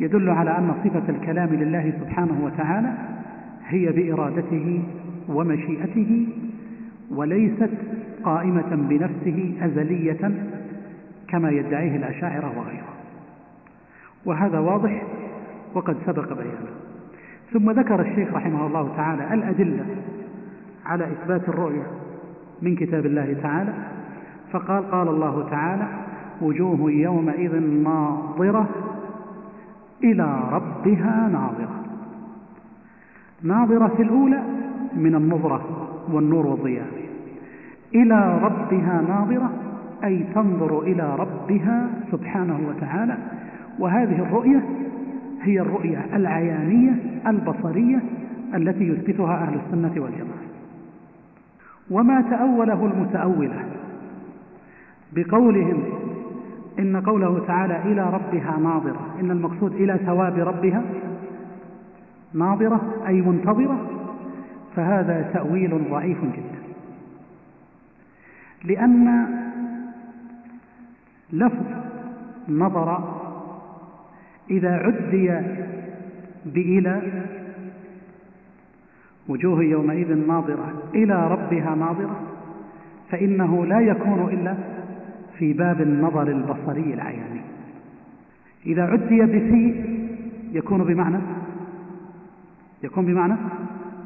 [0.00, 2.92] يدل على أن صفة الكلام لله سبحانه وتعالى
[3.68, 4.82] هي بإرادته
[5.28, 6.26] ومشيئته
[7.10, 7.70] وليست
[8.24, 10.30] قائمة بنفسه أزلية
[11.28, 12.87] كما يدعيه الأشاعرة وغيره
[14.24, 15.02] وهذا واضح
[15.74, 16.70] وقد سبق بيانه.
[17.52, 19.84] ثم ذكر الشيخ رحمه الله تعالى الأدلة
[20.86, 21.86] على إثبات الرؤية
[22.62, 23.72] من كتاب الله تعالى
[24.52, 25.88] فقال قال الله تعالى
[26.42, 28.68] وجوه يومئذ ناظرة
[30.04, 31.84] إلى ربها ناظرة.
[33.42, 34.42] ناظرة في الأولى
[34.96, 36.88] من النظرة والنور والضياء.
[37.94, 39.50] إلى ربها ناظرة
[40.04, 43.16] أي تنظر إلى ربها سبحانه وتعالى
[43.78, 44.62] وهذه الرؤية
[45.42, 48.00] هي الرؤية العيانية البصرية
[48.54, 50.48] التي يثبتها أهل السنة والجماعة.
[51.90, 53.64] وما تأوله المتأولة
[55.12, 55.82] بقولهم
[56.78, 60.82] إن قوله تعالى إلى ربها ناظرة إن المقصود إلى ثواب ربها
[62.34, 63.90] ناظرة أي منتظرة
[64.76, 66.58] فهذا تأويل ضعيف جدا.
[68.64, 69.26] لأن
[71.32, 71.66] لفظ
[72.48, 73.17] نظر
[74.50, 75.40] إذا عدي
[76.46, 77.02] بإلى
[79.28, 82.20] وجوه يومئذ ناظرة إلى ربها ناظرة
[83.10, 84.54] فإنه لا يكون إلا
[85.38, 87.40] في باب النظر البصري العياني.
[88.66, 89.84] إذا عدي بفي
[90.52, 91.18] يكون بمعنى؟
[92.82, 93.34] يكون بمعنى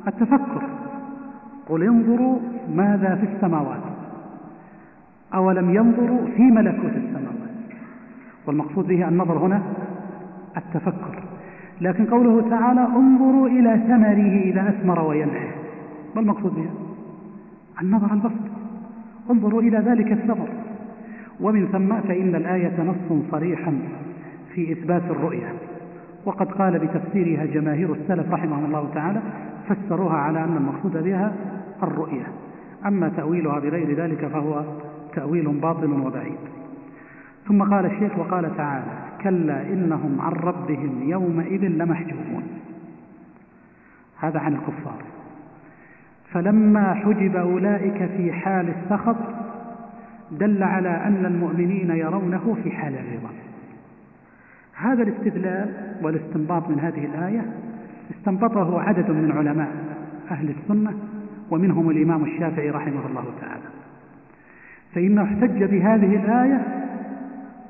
[0.08, 0.62] التفكر.
[1.68, 2.38] قل انظروا
[2.74, 3.82] ماذا في السماوات.
[5.34, 7.32] أولم ينظروا في ملكوت السماوات.
[8.46, 9.62] والمقصود به النظر هنا
[10.56, 11.22] التفكر.
[11.80, 15.50] لكن قوله تعالى انظروا إلى ثمره إذا أثمر وينعه
[16.14, 16.70] ما المقصود به
[17.82, 18.50] النظر البصري
[19.30, 20.48] انظروا إلى ذلك الثمر.
[21.40, 23.78] ومن ثم فإن الآية نص صريحا
[24.54, 25.52] في إثبات الرؤية.
[26.24, 29.20] وقد قال بتفسيرها جماهير السلف رحمهم الله تعالى
[29.68, 31.32] فسروها على أن المقصود بها
[31.82, 32.26] الرؤية.
[32.86, 34.64] أما تأويلها بغير ذلك فهو
[35.14, 36.38] تأويل باطل وبعيد.
[37.48, 42.42] ثم قال الشيخ وقال تعالى كلا إنهم عن ربهم يومئذ لمحجوبون.
[44.20, 45.02] هذا عن الكفار.
[46.32, 49.16] فلما حجب أولئك في حال السخط
[50.30, 53.30] دل على أن المؤمنين يرونه في حال الرضا.
[54.74, 57.44] هذا الاستدلال والاستنباط من هذه الآية
[58.10, 59.72] استنبطه عدد من علماء
[60.30, 60.94] أهل السنة
[61.50, 63.64] ومنهم الإمام الشافعي رحمه الله تعالى.
[64.94, 66.82] فإنه احتج بهذه الآية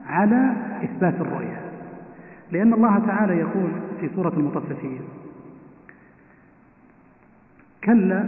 [0.09, 0.53] على
[0.85, 1.61] إثبات الرؤية.
[2.53, 5.01] لأن الله تعالى يقول في سورة المطففين
[7.85, 8.25] كلا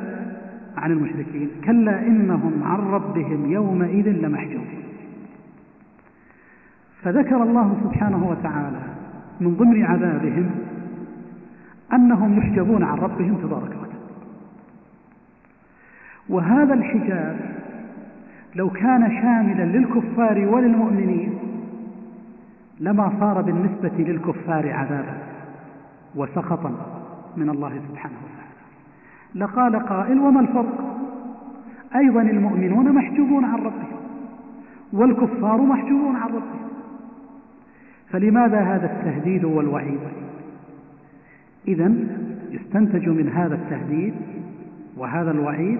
[0.77, 4.83] عن المشركين كلا إنهم عن ربهم يومئذ لمحجوبون.
[7.03, 8.81] فذكر الله سبحانه وتعالى
[9.41, 10.51] من ضمن عذابهم
[11.93, 13.85] أنهم يحجبون عن ربهم تبارك وتعالى.
[16.29, 17.37] وهذا الحجاب
[18.55, 21.39] لو كان شاملا للكفار وللمؤمنين
[22.81, 25.19] لما صار بالنسبة للكفار عذابا
[26.17, 26.73] وسخطا
[27.37, 28.45] من الله سبحانه وتعالى.
[29.35, 30.97] لقال قائل وما الفرق؟
[31.97, 33.97] أيضا المؤمنون محجوبون عن ربهم
[34.93, 36.69] والكفار محجوبون عن ربهم.
[38.11, 40.01] فلماذا هذا التهديد والوعيد؟
[41.69, 41.93] إذا
[42.51, 44.15] يستنتج من هذا التهديد
[44.97, 45.79] وهذا الوعيد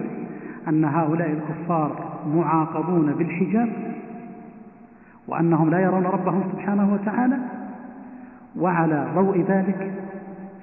[0.67, 3.94] أن هؤلاء الكفار معاقبون بالحجاب
[5.27, 7.37] وأنهم لا يرون ربهم سبحانه وتعالى.
[8.59, 9.93] وعلى ضوء ذلك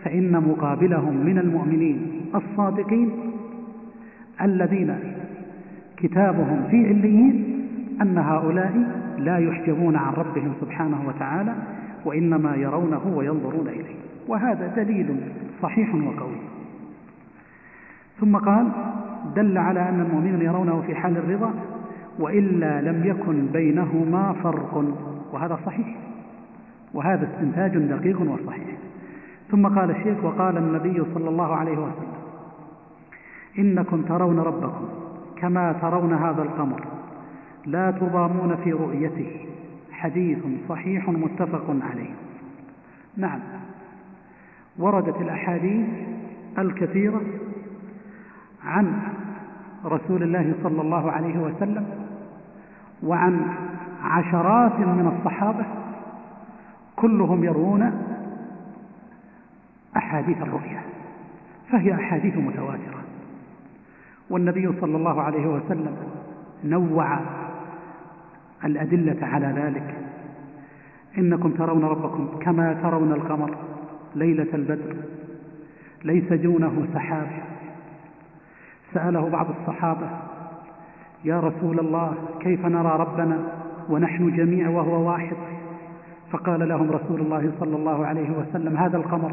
[0.05, 3.11] فإن مقابلهم من المؤمنين الصادقين
[4.43, 4.99] الذين
[5.97, 7.67] كتابهم في عليين
[8.03, 8.73] أن هؤلاء
[9.19, 11.55] لا يحجبون عن ربهم سبحانه وتعالى
[12.05, 13.95] وإنما يرونه وينظرون إليه.
[14.29, 15.17] وهذا دليل
[15.63, 16.37] صحيح وقوي.
[18.21, 18.69] ثم قال
[19.37, 21.51] دل على أن المؤمنين يرونه في حال الرضا
[22.19, 24.85] وإلا لم يكن بينهما فرق.
[25.33, 25.97] وهذا صحيح.
[26.95, 28.77] وهذا استنتاج دقيق وصحيح.
[29.51, 32.13] ثم قال الشيخ وقال النبي صلى الله عليه وسلم
[33.59, 34.89] إنكم ترون ربكم
[35.37, 36.85] كما ترون هذا القمر
[37.67, 39.47] لا تضامون في رؤيته.
[39.93, 42.11] حديث صحيح متفق عليه.
[43.17, 43.41] نعم.
[44.79, 45.87] وردت الأحاديث
[46.59, 47.21] الكثيرة
[48.65, 48.99] عن
[49.85, 52.02] رسول الله صلى الله عليه وسلم
[53.03, 53.55] وعن
[54.03, 55.65] عشرات من الصحابة
[56.97, 57.93] كلهم يروون
[59.97, 60.81] أحاديث الرؤيا
[61.71, 63.03] فهي أحاديث متواترة.
[64.31, 65.97] والنبي صلى الله عليه وسلم
[66.65, 67.19] نوع
[68.65, 69.95] الأدلة على ذلك.
[71.19, 73.57] إنكم ترون ربكم كما ترون القمر
[74.15, 74.97] ليلة البدر
[76.05, 77.29] ليس دونه سحاب.
[78.95, 80.11] سأله بعض الصحابة
[81.25, 83.39] يا رسول الله كيف نرى ربنا؟
[83.91, 85.37] ونحن جميع وهو واحد.
[86.31, 89.33] فقال لهم رسول الله صلى الله عليه وسلم هذا القمر.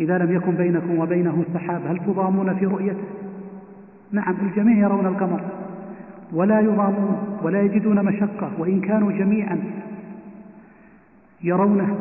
[0.00, 3.04] إذا لم يكن بينكم وبينه سحاب هل تضامون في رؤيته؟
[4.12, 5.40] نعم الجميع يرون القمر.
[6.32, 9.60] ولا يضامون ولا يجدون مشقة وإن كانوا جميعا
[11.42, 11.96] يرونه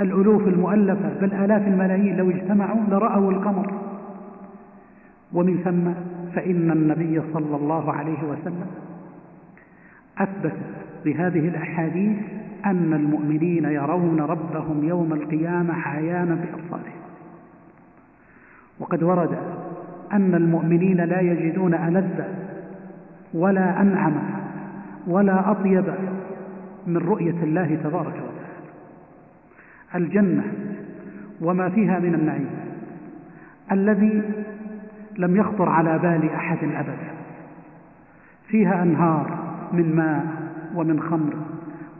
[0.00, 3.72] الألوف المؤلفة بل آلاف الملايين لو اجتمعوا لرأوا القمر.
[5.32, 8.66] ومن ثم فإن النبي صلى الله عليه وسلم
[10.18, 10.56] أثبت
[11.04, 12.16] بهذه الأحاديث
[12.66, 17.02] أن المؤمنين يرون ربهم يوم القيامة عيانا بأبصارهم
[18.80, 19.38] وقد ورد
[20.12, 22.22] أن المؤمنين لا يجدون ألذ
[23.34, 24.14] ولا أنعم
[25.06, 25.94] ولا أطيب
[26.86, 28.32] من رؤية الله تبارك وتعالى.
[29.94, 30.42] الجنة
[31.40, 32.50] وما فيها من النعيم
[33.72, 34.22] الذي
[35.18, 37.12] لم يخطر على بال أحد أبدا.
[38.48, 39.38] فيها أنهار
[39.72, 40.24] من ماء
[40.74, 41.34] ومن خمر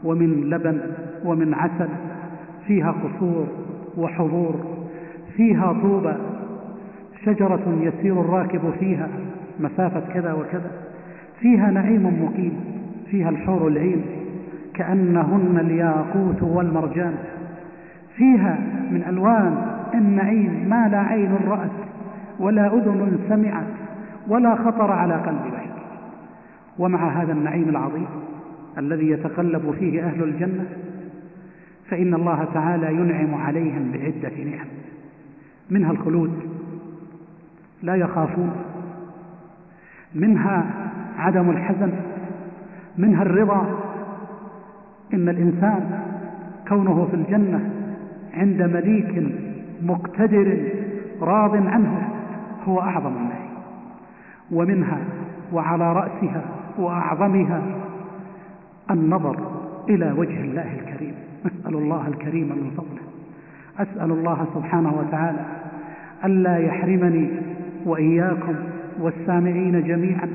[0.03, 0.81] ومن لبن
[1.25, 1.89] ومن عسل
[2.67, 3.47] فيها قصور
[3.97, 4.55] وحضور
[5.35, 6.13] فيها طوبى
[7.25, 9.07] شجرة يسير الراكب فيها
[9.59, 10.71] مسافة كذا وكذا
[11.39, 12.53] فيها نعيم مقيم
[13.11, 14.01] فيها الحور العين
[14.73, 17.15] كأنهن الياقوت والمرجان
[18.15, 18.59] فيها
[18.91, 19.55] من ألوان
[19.93, 21.69] النعيم ما لا عين رأت.
[22.39, 23.67] ولا أذن سمعت
[24.27, 25.73] ولا خطر على قلب بشر.
[26.79, 28.05] ومع هذا النعيم العظيم
[28.77, 30.65] الذي يتقلب فيه أهل الجنة
[31.89, 34.67] فإن الله تعالى ينعم عليهم بعدة نعم.
[35.69, 36.39] منها الخلود
[37.83, 38.51] لا يخافون.
[40.15, 40.65] منها
[41.17, 41.91] عدم الحزن
[42.97, 43.79] منها الرضا.
[45.13, 45.99] إن الإنسان
[46.67, 47.69] كونه في الجنة
[48.33, 49.23] عند مليك
[49.81, 50.57] مقتدر
[51.21, 52.02] راض عنه
[52.67, 53.53] هو أعظم النعيم
[54.51, 54.97] ومنها
[55.53, 56.41] وعلى رأسها
[56.77, 57.61] وأعظمها
[58.91, 59.37] النظر
[59.89, 61.13] إلى وجه الله الكريم.
[61.45, 63.03] أسأل الله الكريم من فضله.
[63.79, 65.45] أسأل الله سبحانه وتعالى
[66.25, 67.29] ألا يحرمني
[67.85, 68.55] وإياكم
[68.99, 70.29] والسامعين جميعا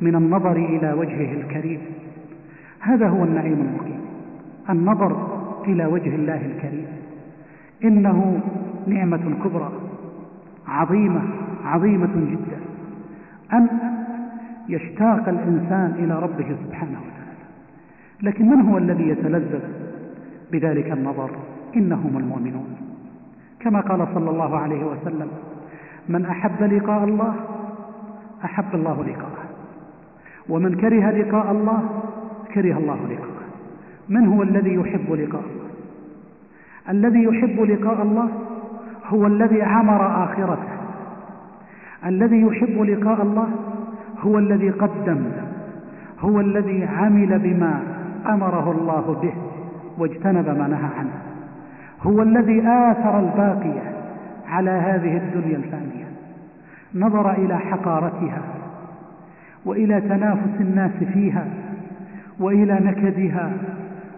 [0.00, 1.80] من النظر إلى وجهه الكريم.
[2.80, 4.00] هذا هو النعيم المقيم
[4.70, 5.26] النظر
[5.66, 6.86] إلى وجه الله الكريم.
[7.84, 8.40] إنه
[8.86, 9.72] نعمة كبرى
[10.68, 11.22] عظيمة
[11.64, 12.60] عظيمة جدا.
[13.52, 13.68] أن
[14.68, 17.36] يشتاق الإنسان إلى ربه سبحانه وتعالى.
[18.22, 19.60] لكن من هو الذي يتلذذ
[20.52, 21.30] بذلك النظر؟
[21.76, 22.76] إنهم المؤمنون.
[23.60, 25.28] كما قال صلى الله عليه وسلم
[26.08, 27.34] من أحب لقاء الله
[28.44, 29.46] أحب الله لقاءه.
[30.48, 32.02] ومن كره لقاء الله
[32.54, 33.46] كره الله لقاءه.
[34.08, 35.66] من هو الذي يحب لقاء الله؟
[36.88, 38.28] الذي يحب لقاء الله
[39.08, 40.76] هو الذي عمر آخرته.
[42.06, 43.48] الذي يحب لقاء الله
[44.20, 45.24] هو الذي قدم
[46.20, 47.80] هو الذي عمل بما
[48.26, 49.32] أمره الله به
[49.98, 51.12] واجتنب ما نهى عنه.
[52.02, 53.92] هو الذي آثر الباقية
[54.48, 56.06] على هذه الدنيا الفانية.
[56.94, 58.42] نظر إلى حقارتها
[59.64, 61.46] وإلى تنافس الناس فيها
[62.40, 63.52] وإلى نكدها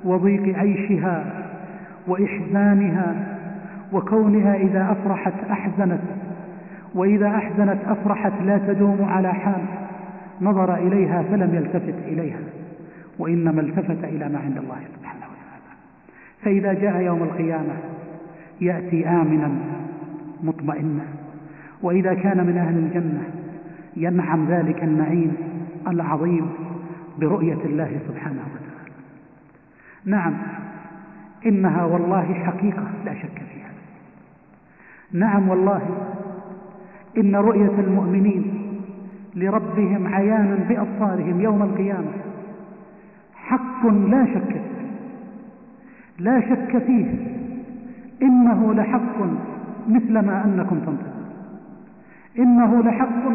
[0.05, 1.25] وضيق عيشها
[2.07, 3.15] وإحزانها
[3.93, 6.01] وكونها إذا أفرحت أحزنت
[6.95, 9.61] وإذا أحزنت أفرحت لا تدوم على حال
[10.41, 12.39] نظر إليها فلم يلتفت إليها
[13.19, 15.75] وإنما التفت إلى ما عند الله سبحانه وتعالى.
[16.43, 17.75] فإذا جاء يوم القيامة
[18.61, 19.51] يأتي آمنا
[20.43, 21.05] مطمئنا
[21.83, 23.23] وإذا كان من أهل الجنة
[23.97, 25.37] ينعم ذلك النعيم
[25.89, 26.51] العظيم
[27.19, 28.93] برؤية الله سبحانه وتعالى.
[30.05, 30.35] نعم
[31.47, 33.58] إنها والله حقيقة لا شك فيها.
[35.13, 35.83] نعم والله.
[37.17, 38.45] إن رؤية المؤمنين
[39.35, 42.13] لربهم عيانا بأبصارهم يوم القيامة
[43.35, 44.89] حق لا شك فيه.
[46.19, 47.07] لا شك فيه.
[48.23, 49.19] إنه لحق
[49.89, 51.25] مثل ما أنكم تنطقون.
[52.39, 53.29] إنه لحق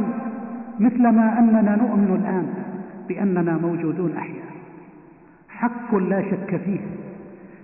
[0.80, 2.48] مثل ما أننا نؤمن الآن
[3.08, 4.54] بأننا موجودون أحياء.
[5.50, 6.80] حق لا شك فيه.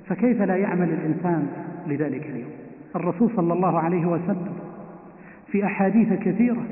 [0.08, 1.48] فكيف لا يعمل الإنسان
[1.88, 2.59] لذلك اليوم؟
[2.95, 4.54] الرسول صلى الله عليه وسلم
[5.48, 6.63] في أحاديث كثيرة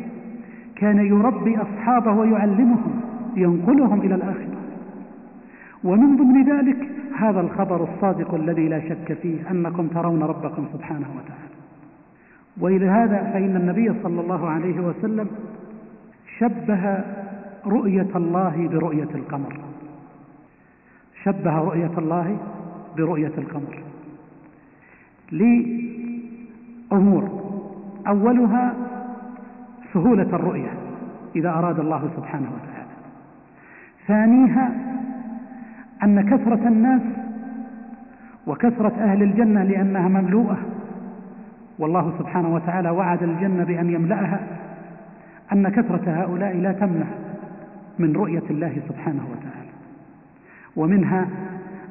[0.75, 3.01] كان يربي أصحابه ويعلمهم
[3.35, 4.57] ينقلهم إلى الآخرة.
[5.83, 11.57] ومن ضمن ذلك هذا الخبر الصادق الذي لا شك فيه أنكم ترون ربكم سبحانه وتعالى.
[12.61, 15.27] وإلى هذا فإن النبي صلى الله عليه وسلم
[16.39, 17.03] شبه
[17.65, 19.57] رؤية الله برؤية القمر.
[21.23, 22.37] شبه رؤية الله
[22.97, 23.83] برؤية القمر.
[26.91, 27.29] لأمور
[28.07, 28.73] أولها
[29.93, 30.69] سهولة الرؤية
[31.35, 32.87] إذا أراد الله سبحانه وتعالى.
[34.07, 34.71] ثانيها
[36.03, 37.01] أن كثرة الناس
[38.47, 40.57] وكثرة أهل الجنة لأنها مملوءة.
[41.79, 44.39] والله سبحانه وتعالى وعد الجنة بأن يملأها
[45.53, 47.05] أن كثرة هؤلاء لا تمنع
[47.99, 49.69] من رؤية الله سبحانه وتعالى.
[50.75, 51.27] ومنها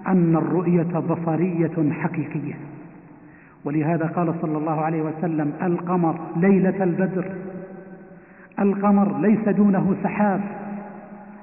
[0.07, 2.55] أن الرؤية بصرية حقيقية.
[3.67, 7.25] ولهذا قال صلى الله عليه وسلم القمر ليلة البدر.
[8.61, 10.41] القمر ليس دونه سحاب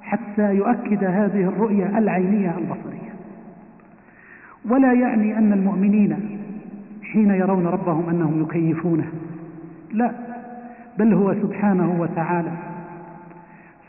[0.01, 3.13] حتى يؤكد هذه الرؤية العينية البصرية.
[4.69, 6.39] ولا يعني أن المؤمنين
[7.11, 9.07] حين يرون ربهم أنهم يكيفونه.
[9.93, 10.11] لا
[10.99, 12.51] بل هو سبحانه وتعالى.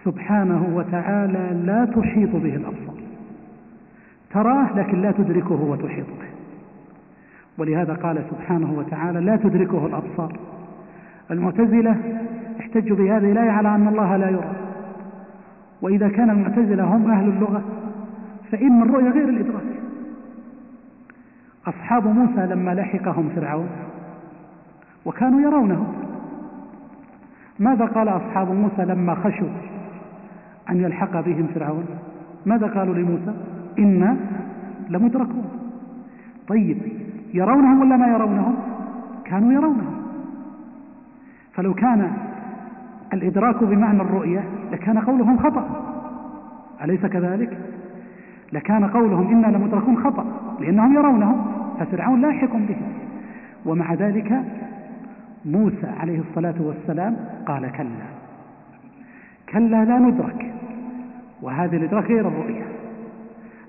[0.05, 2.95] سبحانه وتعالى لا تحيط به الأبصار.
[4.31, 6.34] تراه لكن لا تدركه وتحيط به.
[7.59, 10.39] ولهذا قال سبحانه وتعالى لا تدركه الأبصار.
[11.31, 11.97] المعتزلة
[12.61, 14.53] احتجوا بهذه الآية على أن الله لا يرى.
[15.83, 17.63] وإذا كان المعتزلة هم أهل اللغة
[18.53, 19.63] فإن الرؤية غير الإدراك.
[21.67, 23.69] أصحاب موسى لما لحقهم فرعون
[25.05, 25.93] وكانوا يرونه.
[27.59, 29.49] ماذا قال أصحاب موسى لما خشوا
[30.71, 31.85] أن يلحق بهم فرعون؟
[32.47, 33.35] ماذا قالوا لموسى؟
[33.79, 34.17] إنا
[34.91, 35.45] لمدركون.
[36.49, 36.79] طيب
[37.35, 38.55] يرونهم ولا ما يرونهم؟
[39.25, 39.95] كانوا يرونهم.
[41.53, 42.11] فلو كان
[43.13, 45.65] الإدراك بمعنى الرؤية لكان قولهم خطأ.
[46.85, 47.59] أليس كذلك؟
[48.53, 50.25] لكان قولهم إنا لمدركون خطأ
[50.61, 51.47] لأنهم يرونهم
[51.79, 52.93] ففرعون لاحق بهم.
[53.67, 54.43] ومع ذلك
[55.45, 57.17] موسى عليه الصلاة والسلام
[57.47, 58.07] قال كلا.
[59.53, 60.55] كلا لا ندرك.
[61.43, 62.74] وهذه الإدراك غير الرؤية.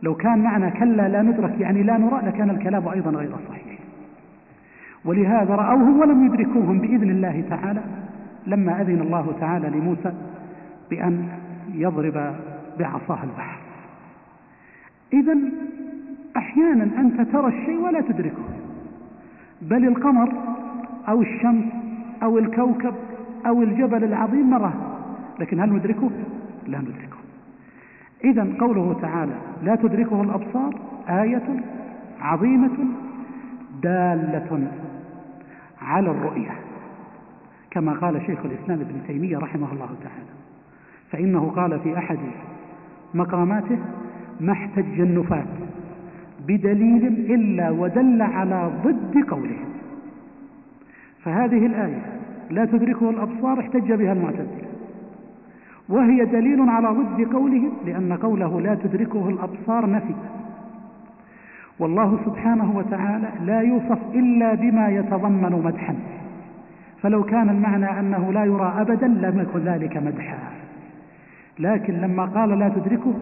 [0.06, 3.80] لو كان معنى كلا لا ندرك يعني لا نرى لكان الكلام أيضا غير صحيح.
[5.06, 7.82] ولهذا رأوهم ولم يدركوهم بإذن الله تعالى
[8.48, 10.14] لما أذن الله تعالى لموسى
[10.90, 11.28] بأن
[11.74, 12.36] يضرب
[12.80, 13.58] بعصاه البحر.
[15.14, 15.38] إذا
[16.38, 18.44] أحيانا أنت ترى الشيء ولا تدركه
[19.62, 20.34] بل القمر
[21.10, 21.66] أو الشمس
[22.24, 22.94] أو الكوكب
[23.46, 24.74] أو الجبل العظيم نراه
[25.40, 26.10] لكن هل ندركه؟
[26.68, 27.25] لا ندركه.
[28.24, 31.64] إذا قوله تعالى لا تدركه الأبصار آية
[32.22, 32.78] عظيمة
[33.84, 34.68] دالة
[35.82, 36.52] على الرؤية
[37.72, 40.36] كما قال شيخ الإسلام ابن تيمية رحمه الله تعالى.
[41.12, 42.18] فإنه قال في أحد
[43.14, 43.78] مقاماته
[44.40, 45.46] ما احتج النفاة
[46.48, 49.58] بدليل إلا ودل على ضد قوله
[51.24, 52.02] فهذه الآية
[52.50, 54.65] لا تدركه الأبصار احتج بها المعتزلة
[55.90, 60.16] وهي دليل على ضد قوله لأن قوله لا تدركه الأبصار نفي.
[61.80, 65.96] والله سبحانه وتعالى لا يوصف إلا بما يتضمن مدحا.
[67.02, 70.38] فلو كان المعنى أنه لا يرى أبدا لم يكن ذلك مدحا.
[71.60, 73.14] لكن لما قال لا تدركه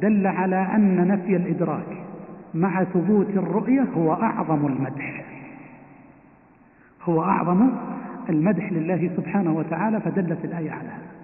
[0.00, 1.96] دل على أن نفي الإدراك
[2.54, 5.24] مع ثبوت الرؤية هو أعظم المدح.
[7.04, 7.70] هو أعظم
[8.28, 11.17] المدح لله سبحانه وتعالى فدلت الآية على هذا.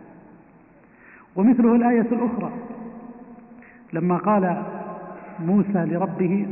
[1.37, 2.53] ومثله الآية الأخرى.
[3.93, 4.63] لما قال
[5.47, 6.47] موسى لربه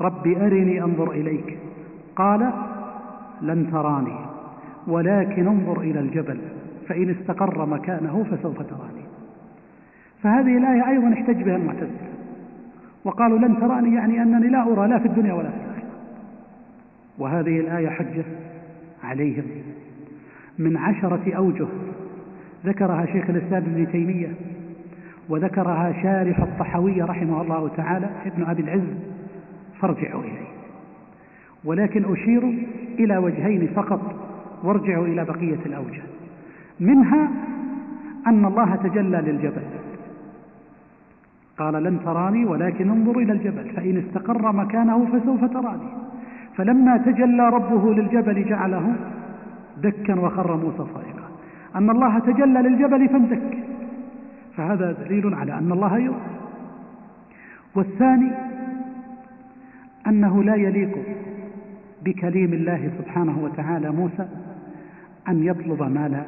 [0.00, 1.58] رب أرني أنظر إليك.
[2.16, 2.52] قال
[3.42, 4.18] لن تراني
[4.86, 6.38] ولكن انظر إلى الجبل
[6.88, 9.04] فإن استقر مكانه فسوف تراني.
[10.22, 12.08] فهذه الآية أيضا احتج بها المعتزلة.
[13.04, 15.88] وقالوا لن تراني يعني أنني لا أرى لا في الدنيا ولا في الآخرة.
[17.18, 18.24] وهذه الآية حجة
[19.04, 19.44] عليهم.
[20.58, 21.66] من عشرة أوجه
[22.64, 24.28] ذكرها شيخ الإسلام ابن تيمية
[25.28, 28.94] وذكرها شارح الطحوي رحمه الله تعالى ابن أبي العز
[29.80, 30.54] فارجعوا إليه.
[31.64, 32.66] ولكن أشير
[32.98, 34.14] إلى وجهين فقط
[34.62, 36.02] وارجعوا إلى بقية الأوجه.
[36.80, 37.28] منها
[38.26, 39.62] أن الله تجلى للجبل.
[41.58, 45.88] قال لن تراني ولكن انظر إلى الجبل فإن استقر مكانه فسوف تراني.
[46.56, 48.94] فلما تجلى ربه للجبل جعله
[49.82, 51.23] دكا وخر موسى صائقا
[51.76, 53.58] أن الله تجلى للجبل فاندك
[54.56, 56.20] فهذا دليل على أن الله يرى
[57.74, 58.30] والثاني
[60.06, 60.98] أنه لا يليق
[62.04, 64.28] بكليم الله سبحانه وتعالى موسى
[65.28, 66.22] أن يطلب ما لا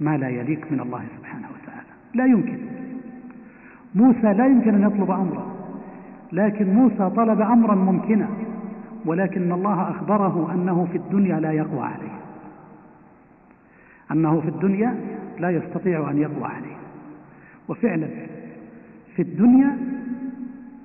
[0.00, 1.88] ما لا يليق من الله سبحانه وتعالى.
[2.14, 2.58] لا يمكن.
[3.94, 5.46] موسى لا يمكن أن يطلب أمرا.
[6.32, 8.28] لكن موسى طلب أمرا ممكنا.
[9.06, 12.19] ولكن الله أخبره أنه في الدنيا لا يقوى عليه.
[14.12, 14.94] أنه في الدنيا
[15.38, 16.76] لا يستطيع أن يقوى عليه.
[17.68, 18.08] وفعلا
[19.16, 19.78] في الدنيا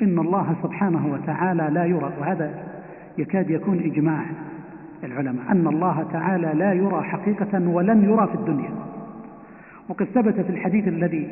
[0.01, 2.63] إن الله سبحانه وتعالى لا يرى وهذا
[3.17, 4.25] يكاد يكون إجماع
[5.03, 8.69] العلماء أن الله تعالى لا يرى حقيقة ولن يرى في الدنيا.
[9.89, 11.27] وقد ثبت في الحديث الذي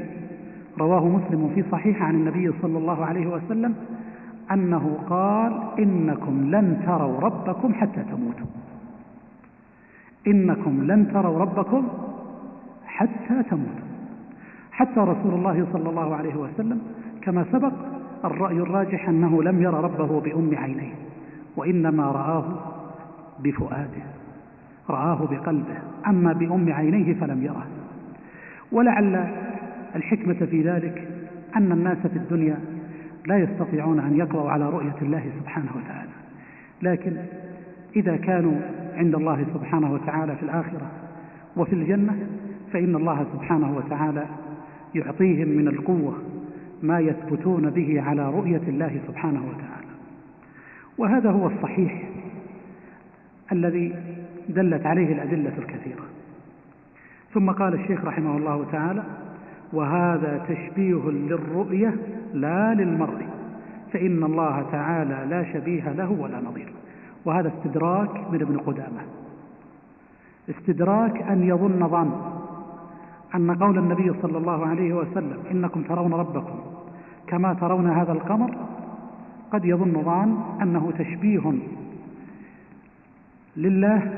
[0.80, 3.76] رواه مسلم في صحيح عن النبي صلى الله عليه وسلم
[4.52, 8.63] أنه قال إنكم لن تروا ربكم حتى تموتوا.
[10.28, 11.88] إنكم لن تروا ربكم
[12.86, 13.84] حتى تموتوا.
[14.72, 16.82] حتى رسول الله صلى الله عليه وسلم
[17.22, 17.74] كما سبق
[18.26, 20.94] الرأي الراجح أنه لم ير ربه بأم عينيه
[21.58, 22.46] وإنما رآه
[23.40, 24.04] بفؤاده
[24.90, 27.68] رآه بقلبه أما بأم عينيه فلم يره.
[28.72, 29.28] ولعل
[29.96, 31.08] الحكمة في ذلك
[31.56, 32.58] أن الناس في الدنيا
[33.26, 36.10] لا يستطيعون أن يقضوا على رؤية الله سبحانه وتعالى.
[36.82, 37.18] لكن
[37.96, 38.60] إذا كانوا
[38.94, 40.92] عند الله سبحانه وتعالى في الآخرة
[41.58, 42.28] وفي الجنة
[42.74, 44.26] فإن الله سبحانه وتعالى
[44.96, 46.14] يعطيهم من القوة
[46.84, 49.94] ما يثبتون به على رؤية الله سبحانه وتعالى.
[50.98, 52.10] وهذا هو الصحيح
[53.52, 53.96] الذي
[54.50, 56.04] دلت عليه الأدلة الكثيرة.
[57.34, 59.04] ثم قال الشيخ رحمه الله تعالى
[59.74, 61.96] وهذا تشبيه للرؤية
[62.34, 63.26] لا للمرء
[63.94, 66.83] فإن الله تعالى لا شبيه له ولا نظير.
[67.26, 69.02] وهذا استدراك من ابن قدامة.
[70.50, 72.12] استدراك أن يظن ظن.
[73.36, 76.56] أن قول النبي صلى الله عليه وسلم إنكم ترون ربكم
[77.28, 78.56] كما ترون هذا القمر
[79.52, 81.54] قد يظن ظان أنه تشبيه
[83.58, 84.14] لله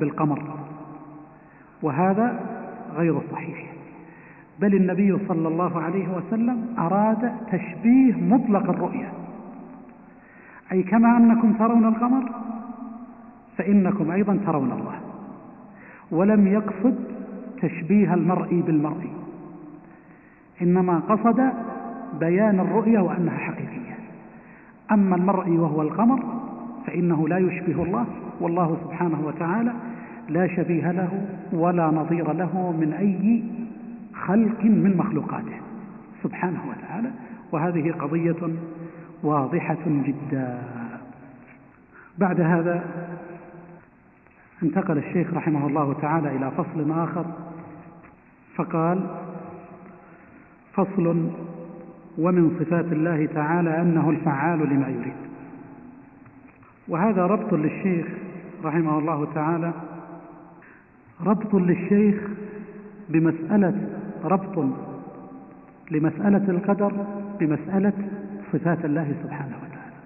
[0.00, 0.42] بالقمر.
[1.82, 2.40] وهذا
[2.96, 3.72] غير صحيح.
[4.60, 9.12] بل النبي صلى الله عليه وسلم أراد تشبيه مطلق الرؤية.
[10.72, 12.47] أي كما أنكم ترون القمر
[13.58, 15.00] فإنكم أيضا ترون الله.
[16.10, 16.94] ولم يقصد
[17.62, 19.10] تشبيه المرء بالمرء.
[20.62, 21.52] إنما قصد
[22.20, 23.96] بيان الرؤية وأنها حقيقية.
[24.92, 26.22] أما المرء وهو القمر
[26.86, 28.06] فإنه لا يشبه الله
[28.40, 29.72] والله سبحانه وتعالى
[30.28, 33.42] لا شبيه له ولا نظير له من أي
[34.26, 35.56] خلق من مخلوقاته.
[36.22, 37.10] سبحانه وتعالى.
[37.52, 38.54] وهذه قضية
[39.22, 40.58] واضحة جدا.
[42.18, 42.84] بعد هذا
[44.62, 47.26] انتقل الشيخ رحمه الله تعالى إلى فصل آخر
[48.54, 49.06] فقال
[50.72, 51.30] فصل
[52.18, 55.12] ومن صفات الله تعالى أنه الفعال لما يريد.
[56.88, 58.06] وهذا ربط للشيخ
[58.64, 59.72] رحمه الله تعالى
[61.20, 62.28] ربط للشيخ
[63.08, 63.88] بمسألة
[64.24, 64.66] ربط
[65.90, 67.06] لمسألة القدر
[67.40, 67.92] بمسألة
[68.52, 69.96] صفات الله سبحانه وتعالى.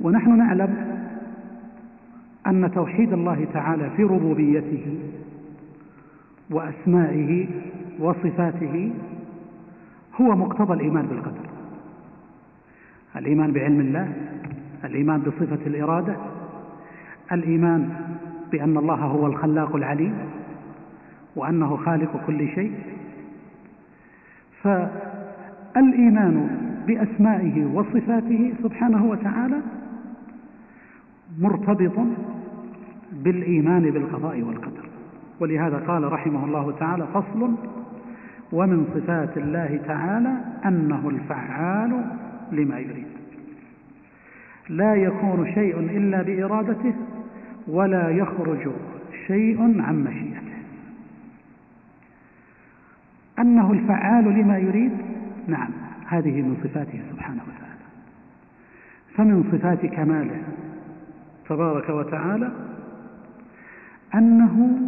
[0.00, 1.01] ونحن نعلم
[2.46, 4.98] أن توحيد الله تعالى في ربوبيته
[6.50, 7.46] وأسمائه
[8.00, 8.92] وصفاته
[10.20, 11.48] هو مقتضى الإيمان بالقدر.
[13.16, 14.12] الإيمان بعلم الله
[14.84, 16.16] الإيمان بصفة الإرادة
[17.32, 17.88] الإيمان
[18.52, 20.14] بأن الله هو الخلاق العليم
[21.36, 22.72] وأنه خالق كل شيء.
[24.62, 26.50] فالإيمان
[26.86, 29.56] بأسمائه وصفاته سبحانه وتعالى
[31.38, 32.06] مرتبط
[33.12, 34.88] بالإيمان بالقضاء والقدر.
[35.40, 37.54] ولهذا قال رحمه الله تعالى فصل
[38.52, 40.32] ومن صفات الله تعالى
[40.64, 42.04] أنه الفعال
[42.52, 43.06] لما يريد.
[44.68, 46.94] لا يكون شيء إلا بإرادته
[47.68, 48.70] ولا يخرج
[49.26, 50.52] شيء عن مشيئته.
[53.38, 54.92] أنه الفعال لما يريد؟
[55.46, 55.70] نعم
[56.06, 57.82] هذه من صفاته سبحانه وتعالى.
[59.14, 60.42] فمن صفات كماله
[61.48, 62.50] تبارك وتعالى
[64.14, 64.80] أنه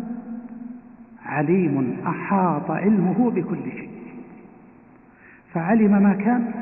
[1.27, 3.91] عليم أحاط علمه بكل شيء.
[5.53, 6.53] فعلم ما كان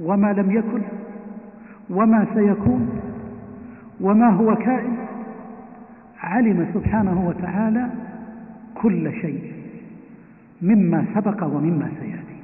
[0.00, 0.82] وما لم يكن
[1.90, 3.00] وما سيكون
[4.00, 4.96] وما هو كائن
[6.20, 7.88] علم سبحانه وتعالى
[8.74, 9.52] كل شيء
[10.62, 12.40] مما سبق ومما سيأتي.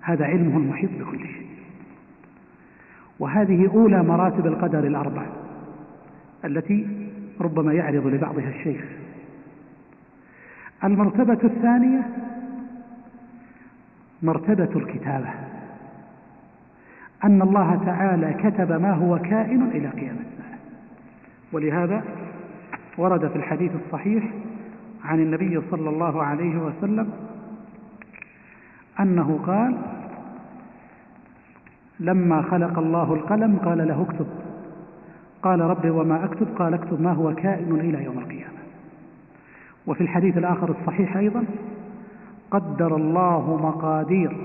[0.00, 1.46] هذا علمه المحيط بكل شيء.
[3.18, 5.22] وهذه أولى مراتب القدر الأربع.
[6.44, 6.88] التي
[7.40, 8.84] ربما يعرض لبعضها الشيخ.
[10.84, 12.08] المرتبة الثانية
[14.22, 15.28] مرتبة الكتابة.
[17.24, 20.58] أن الله تعالى كتب ما هو كائن إلى قيام الساعة.
[21.52, 22.04] ولهذا
[22.98, 24.24] ورد في الحديث الصحيح
[25.04, 27.12] عن النبي صلى الله عليه وسلم
[29.00, 29.76] أنه قال
[32.00, 34.26] لما خلق الله القلم قال له اكتب.
[35.42, 38.60] قال رب وما أكتب قال اكتب ما هو كائن إلى يوم القيامة.
[39.86, 41.44] وفي الحديث الآخر الصحيح أيضا
[42.50, 44.36] قدر الله مقادير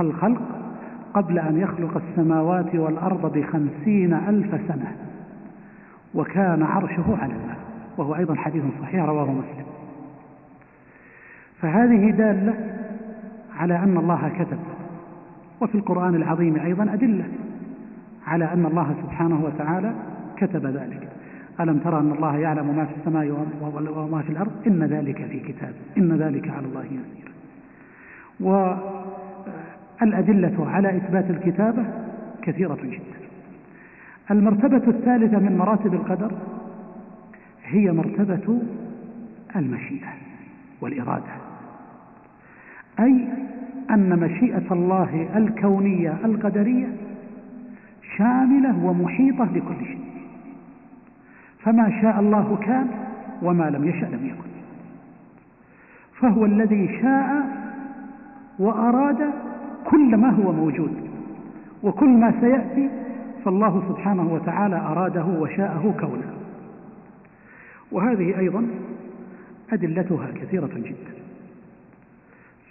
[0.00, 0.40] الخلق
[1.14, 4.96] قبل أن يخلق السماوات والأرض بخمسين ألف سنة
[6.14, 7.58] وكان عرشه على الماء
[7.96, 9.64] وهو أيضا حديث صحيح رواه مسلم.
[11.60, 12.54] فهذه دالة
[13.58, 14.58] على أن الله كتب
[15.60, 17.24] وفي القرآن العظيم أيضا أدلة
[18.26, 19.94] على أن الله سبحانه وتعالى
[20.36, 21.08] كتب ذلك.
[21.60, 23.48] ألم ترى أن الله يعلم ما في السماء
[23.96, 25.74] وما في الأرض؟ إن ذلك في كتاب.
[25.98, 27.30] إن ذلك على الله يسير.
[30.00, 31.84] والأدلة على إثبات الكتابة
[32.42, 33.24] كثيرة جدا.
[34.30, 36.32] المرتبة الثالثة من مراتب القدر
[37.64, 38.62] هي مرتبة
[39.56, 40.12] المشيئة
[40.80, 41.32] والإرادة.
[43.00, 43.28] أي
[43.90, 46.88] أن مشيئة الله الكونية القدرية
[48.16, 50.04] شاملة ومحيطة لكل شيء.
[51.58, 52.86] فما شاء الله كان
[53.42, 54.50] وما لم يشأ لم يكن.
[56.20, 57.46] فهو الذي شاء
[58.58, 59.30] وأراد
[59.84, 61.10] كل ما هو موجود.
[61.82, 62.90] وكل ما سيأتي
[63.44, 66.34] فالله سبحانه وتعالى أراده وشاءه كونا
[67.92, 68.66] وهذه أيضا
[69.72, 71.14] أدلتها كثيرة جدا.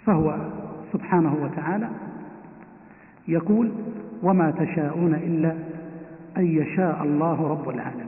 [0.06, 0.36] فهو
[0.92, 1.88] سبحانه وتعالى
[3.28, 3.72] يقول
[4.22, 5.54] وما تشاءون إلا
[6.36, 8.04] أن يشاء الله رب العالمين.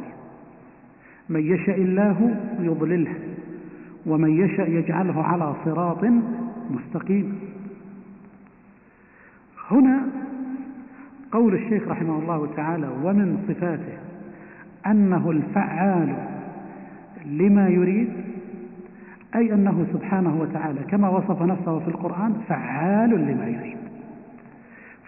[1.29, 3.15] من يشاء الله يضلله
[4.07, 6.05] ومن يشاء يجعله على صراط
[6.71, 7.39] مستقيم.
[9.71, 10.01] هنا
[11.33, 13.99] قول الشيخ رحمه الله تعالى ومن صفاته
[14.87, 16.15] أنه الفعال
[17.27, 18.09] لما يريد
[19.35, 23.77] أي أنه سبحانه وتعالى كما وصف نفسه في القرآن فعال لما يريد.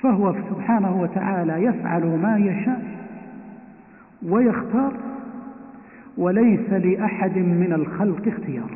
[0.03, 2.83] فهو سبحانه وتعالى يفعل ما يشاء
[4.23, 4.93] ويختار
[6.17, 8.71] وليس لأحد من الخلق اختيار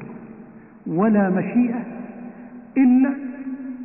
[0.86, 1.84] ولا مشيئة
[2.76, 3.10] إلا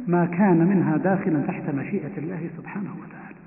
[0.08, 3.38] ما كان منها داخلا تحت مشيئة الله سبحانه وتعالى.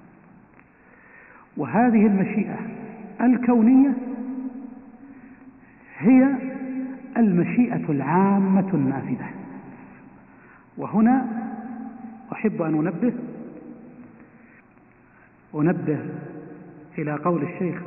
[1.57, 2.57] وهذه المشيئة
[3.20, 3.93] الكونية
[5.99, 6.28] هي
[7.16, 9.26] المشيئة العامة النافذة.
[10.78, 11.26] وهنا
[12.32, 13.12] أحب أن أنبه
[15.55, 15.99] أنبه
[16.99, 17.83] إلى قول الشيخ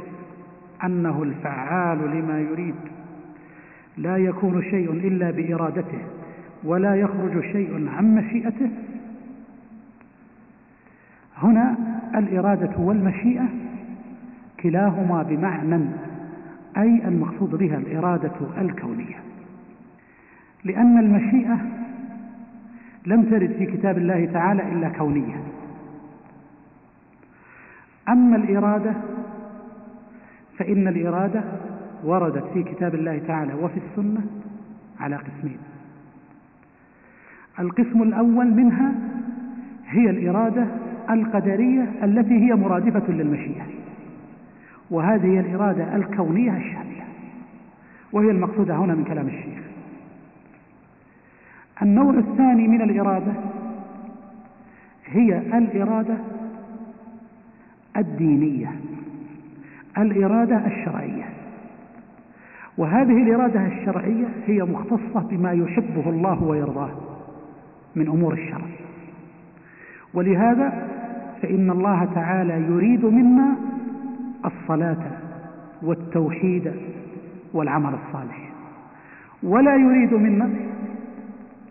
[0.84, 2.76] أنه الفعال لما يريد.
[3.98, 6.00] لا يكون شيء إلا بإرادته
[6.64, 8.70] ولا يخرج شيء عن مشيئته.
[11.38, 11.76] هنا
[12.16, 13.46] الإرادة والمشيئة
[14.60, 15.86] كلاهما بمعنى
[16.78, 19.16] أي المقصود بها الإرادة الكونية.
[20.64, 21.58] لأن المشيئة
[23.06, 25.44] لم ترد في كتاب الله تعالى إلا كونية.
[28.10, 28.94] أما الإرادة
[30.58, 31.44] فإن الإرادة
[32.04, 34.22] وردت في كتاب الله تعالى وفي السنة
[35.00, 35.58] على قسمين.
[37.60, 38.92] القسم الأول منها
[39.88, 40.68] هي الإرادة
[41.10, 43.66] القدرية التي هي مرادفة للمشيئة
[44.92, 47.04] وهذه هي الإرادة الكونية الشاملة
[48.12, 49.64] وهي المقصودة هنا من كلام الشيخ.
[51.82, 53.34] النوع الثاني من الإرادة
[55.06, 56.18] هي الإرادة
[57.98, 58.72] الدينية
[59.98, 61.24] الإرادة الشرعية.
[62.78, 66.92] وهذه الإرادة الشرعية هي مختصة بما يحبه الله ويرضاه
[67.96, 68.66] من أمور الشرع.
[70.14, 70.88] ولهذا
[71.42, 73.56] فإن الله تعالى يريد منا
[74.46, 75.12] الصلاة
[75.82, 76.72] والتوحيد
[77.54, 78.50] والعمل الصالح.
[79.44, 80.50] ولا يريد منا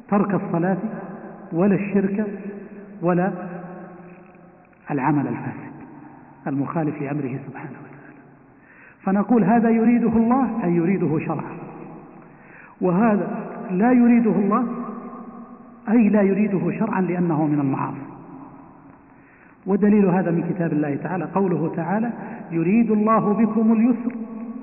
[0.08, 0.78] ترك الصلاة
[1.52, 2.26] ولا الشرك
[3.02, 3.32] ولا
[4.90, 5.71] العمل الفاسد.
[6.46, 8.02] المخالف لأمره سبحانه وتعالى.
[9.02, 11.56] فنقول هذا يريده الله أي يريده شرعا
[12.80, 14.66] وهذا لا يريده الله
[15.88, 17.96] أي لا يريده شرعا لأنه من المعاصي.
[19.66, 22.10] ودليل هذا من كتاب الله تعالى قوله تعالى
[22.50, 24.12] يريد الله بكم اليسر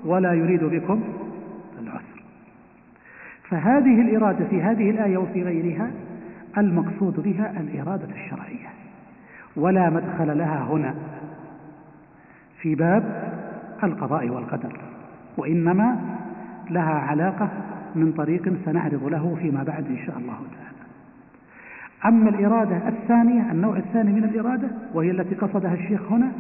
[0.06, 1.02] ولا يريد بكم
[1.82, 2.24] العسر.
[3.44, 5.92] فهذه الإرادة في هذه الآية وفي غيرها
[6.58, 8.70] المقصود بها الإرادة الشرعية.
[9.56, 10.96] ولا مدخل لها هنا.
[12.62, 13.34] في باب
[13.84, 14.78] القضاء والقدر
[15.38, 15.99] وإنما
[16.70, 17.49] لها علاقة
[17.95, 20.70] من طريق سنعرض له فيما بعد إن شاء الله تعالى.
[22.05, 26.32] أما الإرادة الثانية النوع الثاني من الإرادة وهي التي قصدها الشيخ هنا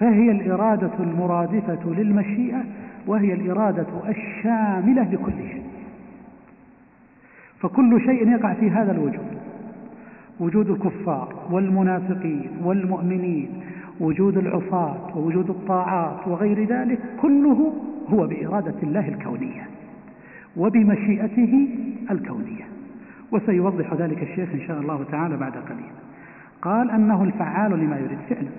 [0.00, 2.64] فهي الإرادة المرادفة للمشيئة
[3.06, 5.62] وهي الإرادة الشاملة لكل شيء.
[7.60, 9.38] فكل شيء يقع في هذا الوجود
[10.40, 13.48] وجود الكفار والمنافقين والمؤمنين
[14.00, 17.72] وجود العصاة ووجود الطاعات وغير ذلك كله
[18.08, 19.66] هو بإرادة الله الكونية
[20.56, 21.68] وبمشيئته
[22.10, 22.64] الكونية.
[23.32, 25.92] وسيوضح ذلك الشيخ إن شاء الله تعالى بعد قليل.
[26.62, 28.50] قال أنه الفعال لما يريد فعلا.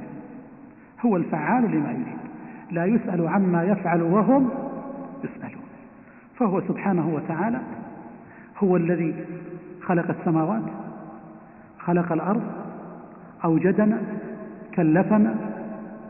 [1.05, 2.23] هو الفعال لما يريد.
[2.71, 4.49] لا يسأل عما يفعل وهم
[5.23, 5.63] يسألون.
[6.35, 7.59] فهو سبحانه وتعالى
[8.63, 9.15] هو الذي
[9.81, 10.63] خلق السماوات
[11.79, 12.43] خلق الأرض
[13.45, 14.01] أوجدنا
[14.75, 15.35] كلفنا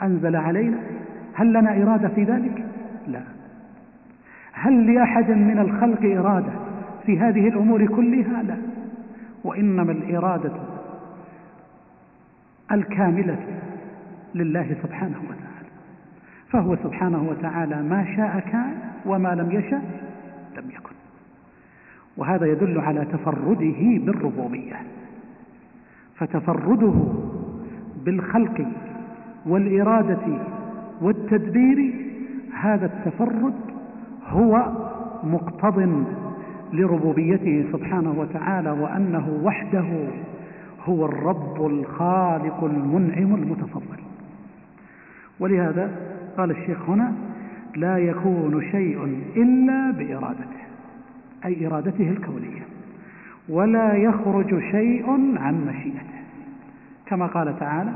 [0.01, 0.77] أنزل علينا.
[1.33, 2.65] هل لنا إرادة في ذلك؟
[3.07, 3.21] لا.
[4.53, 6.51] هل لأحد من الخلق إرادة
[7.05, 8.57] في هذه الأمور كلها؟ لا.
[9.43, 10.51] وإنما الإرادة
[12.71, 13.37] الكاملة
[14.35, 15.69] لله سبحانه وتعالى.
[16.49, 18.73] فهو سبحانه وتعالى ما شاء كان
[19.05, 19.81] وما لم يشاء
[20.57, 20.95] لم يكن.
[22.17, 24.75] وهذا يدل على تفرده بالربوبية.
[26.15, 26.93] فتفرده
[28.05, 28.65] بالخلق
[29.45, 30.39] والإرادة
[31.01, 31.93] والتدبير
[32.61, 33.53] هذا التفرد
[34.27, 34.71] هو
[35.23, 36.05] مقتض
[36.73, 39.85] لربوبيته سبحانه وتعالى وأنه وحده
[40.85, 43.99] هو الرب الخالق المنعم المتفضل.
[45.39, 45.91] ولهذا
[46.37, 47.13] قال الشيخ هنا
[47.75, 50.63] لا يكون شيء إلا بإرادته
[51.45, 52.63] أي إرادته الكونية
[53.49, 56.12] ولا يخرج شيء عن مشيئته.
[57.13, 57.91] كما قال تعالى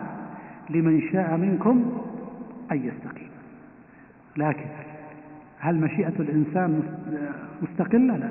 [0.69, 1.91] لمن شاء منكم
[2.71, 3.29] أن يستقيم
[4.37, 4.65] لكن
[5.59, 6.81] هل مشيئة الإنسان
[7.61, 8.29] مستقلة؟ لا.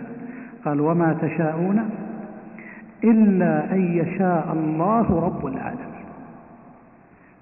[0.64, 1.90] قال وما تشاءون
[3.04, 6.06] إلا أن يشاء الله رب العالمين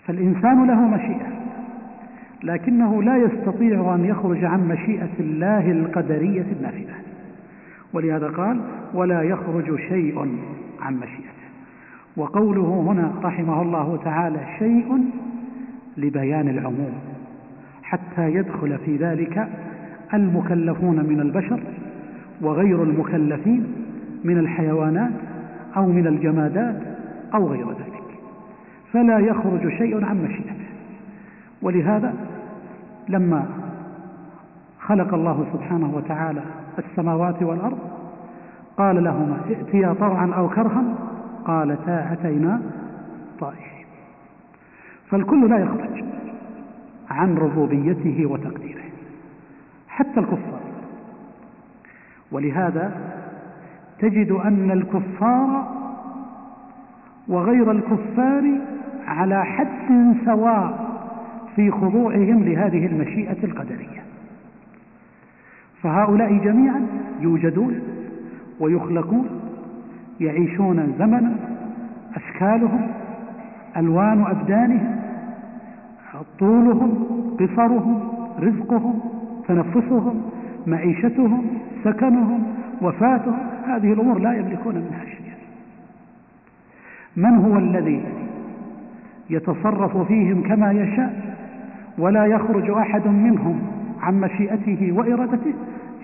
[0.07, 1.33] فالإنسان له مشيئة
[2.43, 6.95] لكنه لا يستطيع أن يخرج عن مشيئة الله القدرية النافذة.
[7.93, 8.61] ولهذا قال
[8.95, 10.39] ولا يخرج شيء
[10.81, 11.44] عن مشيئته
[12.17, 15.11] وقوله هنا رحمه الله تعالى شيء
[15.97, 16.93] لبيان العموم
[17.83, 19.49] حتى يدخل في ذلك
[20.15, 21.61] المكلفون من البشر
[22.43, 23.67] وغير المكلفين
[24.25, 25.12] من الحيوانات
[25.77, 26.83] أو من الجمادات
[27.35, 28.05] أو غير ذلك.
[28.93, 30.65] فلا يخرج شيء عن مشيئته.
[31.62, 32.15] ولهذا
[33.09, 33.47] لما
[34.81, 36.41] خلق الله سبحانه وتعالى
[36.79, 37.79] السماوات والأرض
[38.79, 40.85] قال لهما ائتيا طوعا أو كرها
[41.45, 42.63] قالتا أتينا
[43.41, 43.87] طائعين
[45.11, 46.05] فالكل لا يخرج
[47.11, 48.83] عن ربوبيته وتقديره
[49.89, 50.61] حتى الكفار.
[52.33, 52.93] ولهذا
[53.99, 55.75] تجد أن الكفار
[57.29, 58.61] وغير الكفار
[59.07, 60.95] على حد سواء
[61.57, 64.05] في خضوعهم لهذه المشيئة القدرية.
[65.83, 66.87] فهؤلاء جميعا
[67.21, 67.81] يوجدون
[68.61, 69.44] ويخلقون
[70.21, 71.37] يعيشون زمنا
[72.17, 72.91] أشكالهم
[73.77, 75.05] ألوان أبدانهم
[76.39, 77.07] طولهم
[77.41, 78.09] قصرهم
[78.41, 79.01] رزقهم
[79.49, 80.23] تنفسهم
[80.67, 81.47] معيشتهم
[81.85, 82.43] سكنهم
[82.83, 85.35] وفاتهم هذه الأمور لا يملكون منها شيئا.
[87.17, 88.05] من هو الذي
[89.31, 91.35] يتصرف فيهم كما يشاء؟
[91.99, 93.62] ولا يخرج أحد منهم
[94.01, 95.55] عن مشيئته وإرادته؟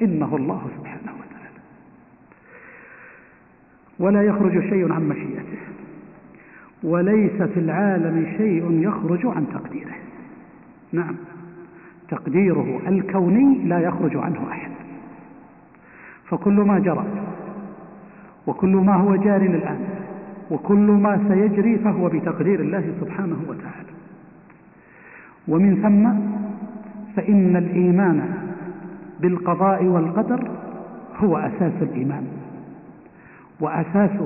[0.03, 1.61] إنه الله سبحانه وتعالى
[4.01, 5.59] ولا يخرج شيء عن مشيئته.
[6.83, 9.95] وليس في العالم شيء يخرج عن تقديره.
[10.93, 11.15] نعم.
[12.09, 14.71] تقديره الكوني لا يخرج عنه أحد.
[16.29, 17.07] فكل ما جرى
[18.47, 19.79] وكل ما هو جار الآن
[20.51, 23.91] وكل ما سيجري فهو بتقدير الله سبحانه وتعالى.
[25.49, 26.31] ومن ثم
[27.17, 28.35] فإن الإيمان
[29.21, 30.51] بالقضاء والقدر
[31.17, 32.40] هو أساس الإيمان.
[33.61, 34.21] وأساس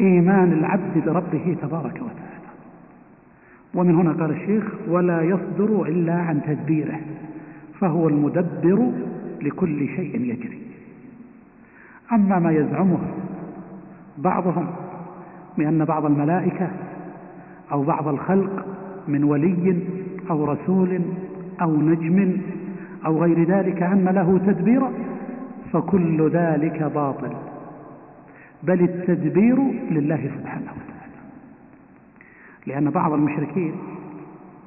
[0.00, 2.24] إيمان العبد بربه تبارك وتعالى.
[3.74, 7.00] ومن هنا قال الشيخ ولا يصدر إلا عن تدبيره
[7.80, 8.92] فهو المدبر
[9.42, 10.60] لكل شيء يجري.
[12.12, 12.98] أما ما يزعمه
[14.18, 14.66] بعضهم
[15.58, 16.70] بأن بعض الملائكة
[17.72, 18.66] أو بعض الخلق
[19.08, 19.78] من ولي
[20.30, 21.00] أو رسول
[21.62, 22.36] أو نجم
[23.06, 24.90] أو غير ذلك أن له تدبيرا
[25.72, 27.30] فكل ذلك باطل.
[28.66, 29.58] بل التدبير
[29.90, 31.20] لله سبحانه وتعالى.
[32.66, 33.72] لأن بعض المشركين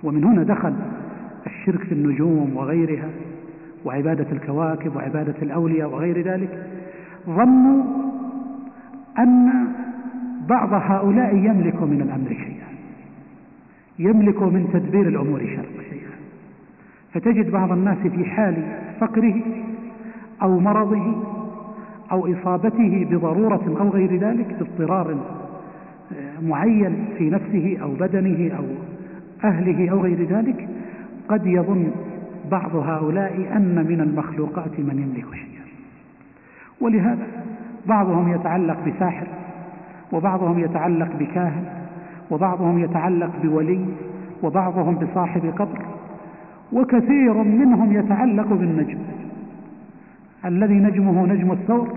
[0.04, 0.76] ومن هنا دخل
[1.46, 3.10] الشرك في النجوم وغيرها
[3.86, 6.68] وعبادة الكواكب وعبادة الأولياء وغير ذلك
[7.26, 7.84] ظنوا
[9.20, 9.68] أن
[10.50, 12.68] بعض هؤلاء يملك من الأمر شيئا
[14.00, 15.66] يملك من تدبير الأمور شيئا
[17.14, 18.56] فتجد بعض الناس في حال
[19.00, 19.42] فقره
[20.42, 21.24] أو مرضه
[22.12, 28.64] أو إصابته بضرورة أو غير ذلك باضطرار آه، معين في نفسه أو بدنه أو
[29.44, 30.68] أهله أو غير ذلك
[31.30, 31.92] قد يظن
[32.52, 35.66] بعض هؤلاء أن من المخلوقات من يملك شيئا.
[36.82, 37.28] ولهذا
[37.86, 39.28] بعضهم يتعلق بساحر
[40.12, 41.66] وبعضهم يتعلق بكاهن
[42.32, 43.86] وبعضهم يتعلق بولي
[44.44, 45.86] وبعضهم بصاحب قبر
[46.74, 48.98] وكثير منهم يتعلق بالنجم.
[50.46, 51.88] الذي نجمه نجم الثور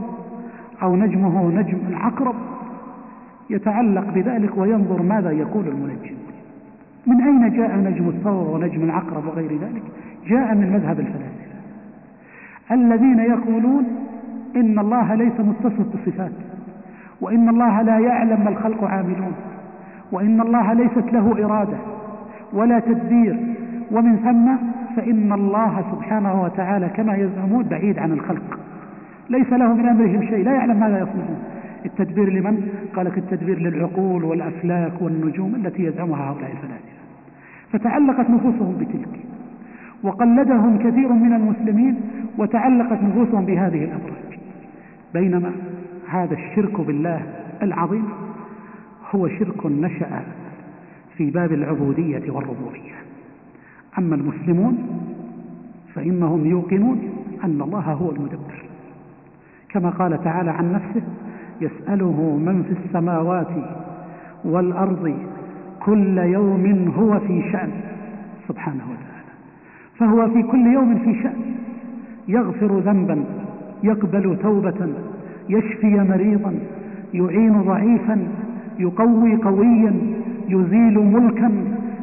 [0.83, 2.35] أو نجمه نجم العقرب
[3.51, 6.15] يتعلق بذلك وينظر ماذا يقول المنجم.
[7.07, 9.83] من أين جاء نجم الثور ونجم العقرب وغير ذلك؟
[10.27, 11.51] جاء من مذهب الفلاسفة.
[12.71, 13.85] الذين يقولون
[14.57, 16.33] إن الله ليس متصف بالصفات
[17.21, 19.33] وإن الله لا يعلم ما الخلق عاملون
[20.13, 21.77] وإن الله ليست له إرادة
[22.53, 23.37] ولا تدبير
[23.91, 24.57] ومن ثم
[24.97, 28.59] فإن الله سبحانه وتعالى كما يزعمون بعيد عن الخلق.
[29.31, 30.45] ليس له من أمرهم شيء.
[30.45, 31.43] لا يعلم ماذا يصنعون.
[31.87, 37.01] التدبير لمن؟ قال لك التدبير للعقول والأفلاك والنجوم التي يزعمها هؤلاء الفلاسفة
[37.73, 39.21] فتعلقت نفوسهم بتلك.
[40.03, 42.01] وقلدهم كثير من المسلمين
[42.39, 44.39] وتعلقت نفوسهم بهذه الأبراج
[45.15, 45.53] بينما
[46.09, 47.23] هذا الشرك بالله
[47.63, 48.05] العظيم
[49.15, 50.23] هو شرك نشأ
[51.17, 53.00] في باب العبودية والربوبية.
[54.01, 54.79] أما المسلمون
[55.95, 56.99] فإنهم يوقنون
[57.45, 58.63] أن الله هو المدبر.
[59.69, 61.03] كما قال تعالى عن نفسه
[61.61, 63.49] يسأله من في السماوات
[64.45, 65.15] والأرض
[65.81, 67.71] كل يوم هو في شأن.
[68.49, 69.31] سبحانه وتعالى.
[69.99, 71.41] فهو في كل يوم في شأن.
[72.29, 73.25] يغفر ذنبا
[73.83, 74.89] يقبل توبة
[75.49, 76.55] يشفي مريضا
[77.15, 78.29] يعين ضعيفا
[78.79, 79.93] يقوي قويا
[80.49, 81.53] يزيل ملكا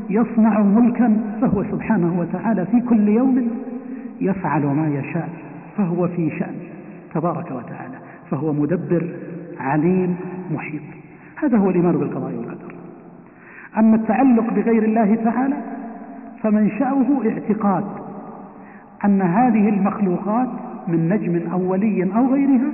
[0.10, 3.48] يصنع ملكا فهو سبحانه وتعالى في كل يوم
[4.22, 5.30] يفعل ما يشاء
[5.78, 6.56] فهو في شأن
[7.14, 7.98] تبارك وتعالى
[8.32, 9.10] فهو مدبر
[9.60, 10.16] عليم
[10.52, 10.82] محيط.
[11.36, 12.74] هذا هو الإيمان بالقضاء والقدر.
[13.78, 15.56] أما التعلق بغير الله تعالى
[16.44, 17.86] فمنشأه اعتقاد
[19.06, 20.50] أن هذه المخلوقات
[20.88, 22.72] من نجم أولي أو غيرها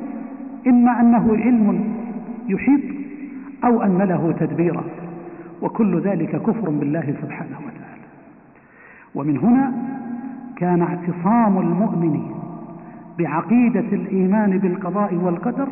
[0.67, 1.83] إما أنه علم
[2.47, 2.81] يحيط
[3.63, 4.83] أو أن له تدبيرا.
[5.63, 8.03] وكل ذلك كفر بالله سبحانه وتعالى.
[9.15, 9.71] ومن هنا
[10.55, 12.21] كان اعتصام المؤمن
[13.19, 15.67] بعقيدة الإيمان بالقضاء والقدر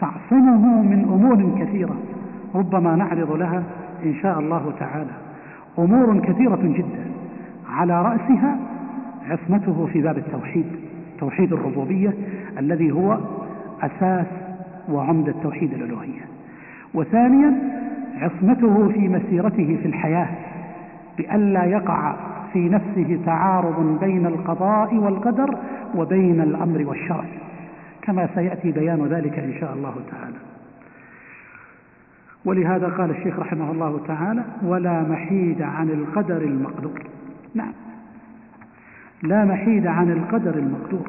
[0.00, 1.96] تعصمه من أمور كثيرة
[2.54, 3.62] ربما نعرض لها
[4.04, 5.10] إن شاء الله تعالى.
[5.78, 7.04] أمور كثيرة جدا.
[7.70, 8.56] على رأسها
[9.30, 10.66] عصمته في باب التوحيد
[11.18, 12.14] توحيد الربوبية
[12.58, 13.18] الذي هو
[13.82, 14.26] أساس
[14.88, 16.20] وعمدة توحيد الألوهية.
[16.94, 17.52] وثانيا
[18.20, 20.28] عصمته في مسيرته في الحياة
[21.18, 22.16] بألا يقع
[22.52, 25.58] في نفسه تعارض بين القضاء والقدر
[25.94, 27.24] وبين الأمر والشرع.
[28.02, 30.36] كما سيأتي بيان ذلك إن شاء الله تعالى.
[32.44, 37.02] ولهذا قال الشيخ رحمه الله تعالى ولا محيد عن القدر المقدور.
[37.54, 37.72] نعم.
[39.22, 41.08] لا محيد عن القدر المقدور.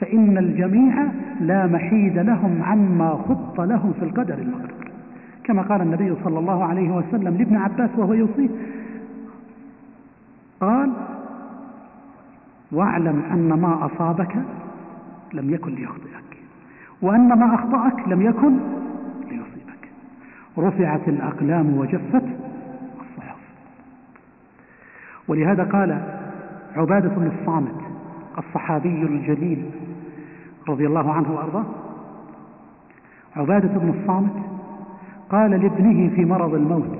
[0.00, 0.94] فإن الجميع
[1.40, 4.77] لا محيد لهم عما خط لهم في القدر المقدور.
[5.48, 8.48] كما قال النبي صلى الله عليه وسلم لابن عباس وهو يوصيه.
[10.60, 10.92] قال
[12.72, 14.36] واعلم أن ما أصابك
[15.32, 16.38] لم يكن ليخطئك
[17.02, 18.56] وأن ما أخطأك لم يكن
[19.24, 19.88] ليصيبك.
[20.58, 22.24] رفعت الأقلام وجفت
[23.00, 23.38] الصحف.
[25.28, 26.02] ولهذا قال
[26.76, 27.80] عبادة بن الصامت
[28.38, 29.70] الصحابي الجليل
[30.68, 31.64] رضي الله عنه وأرضاه
[33.36, 34.47] عبادة بن الصامت
[35.30, 36.98] قال لابنه في مرض الموت.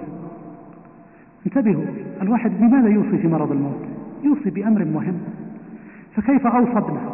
[1.46, 1.84] انتبهوا
[2.22, 3.84] الواحد لماذا يوصي في مرض الموت؟
[4.24, 5.18] يوصي بأمر مهم.
[6.16, 7.10] فكيف أوصى ابنه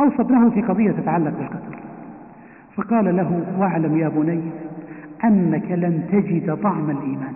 [0.00, 1.78] أوصى ابنه في قضية تتعلق بالقدر
[2.76, 4.42] فقال له واعلم يا بني
[5.24, 7.34] أنك لن تجد طعم الإيمان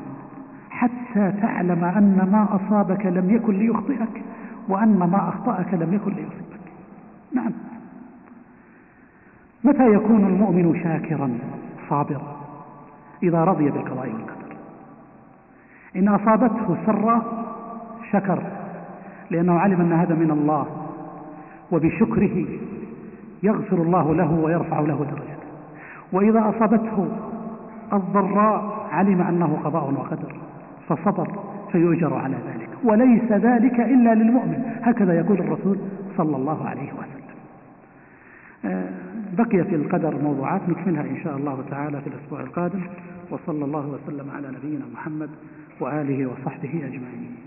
[0.70, 4.22] حتى تعلم أن ما أصابك لم يكن ليخطئك
[4.68, 6.66] وأن ما أخطأك لم يكن ليصيبك
[7.34, 7.52] نعم.
[9.64, 11.38] متى يكون المؤمن شاكرا
[11.88, 12.35] صابرا؟
[13.22, 14.56] إذا رضي بالقضاء والقدر
[15.96, 17.22] إن أصابته سرا
[18.12, 18.42] شكر
[19.30, 20.66] لأنه علم أن هذا من الله
[21.72, 22.44] وبشكره
[23.42, 25.46] يغفر الله له ويرفع له درجته
[26.12, 27.08] وإذا أصابته
[27.92, 30.36] الضراء علم أنه قضاء وقدر
[30.88, 31.28] فصبر
[31.72, 32.68] فيؤجر على ذلك.
[32.84, 34.62] وليس ذلك إلا للمؤمن.
[34.82, 35.78] هكذا يقول الرسول
[36.16, 37.26] صلى الله عليه وسلم.
[38.64, 38.88] آه،
[39.38, 42.82] بقي في القدر موضوعات نكملها إن شاء الله تعالى في الأسبوع القادم
[43.30, 45.30] وصلى الله وسلم على نبينا محمد
[45.80, 47.45] وآله وصحبه أجمعين.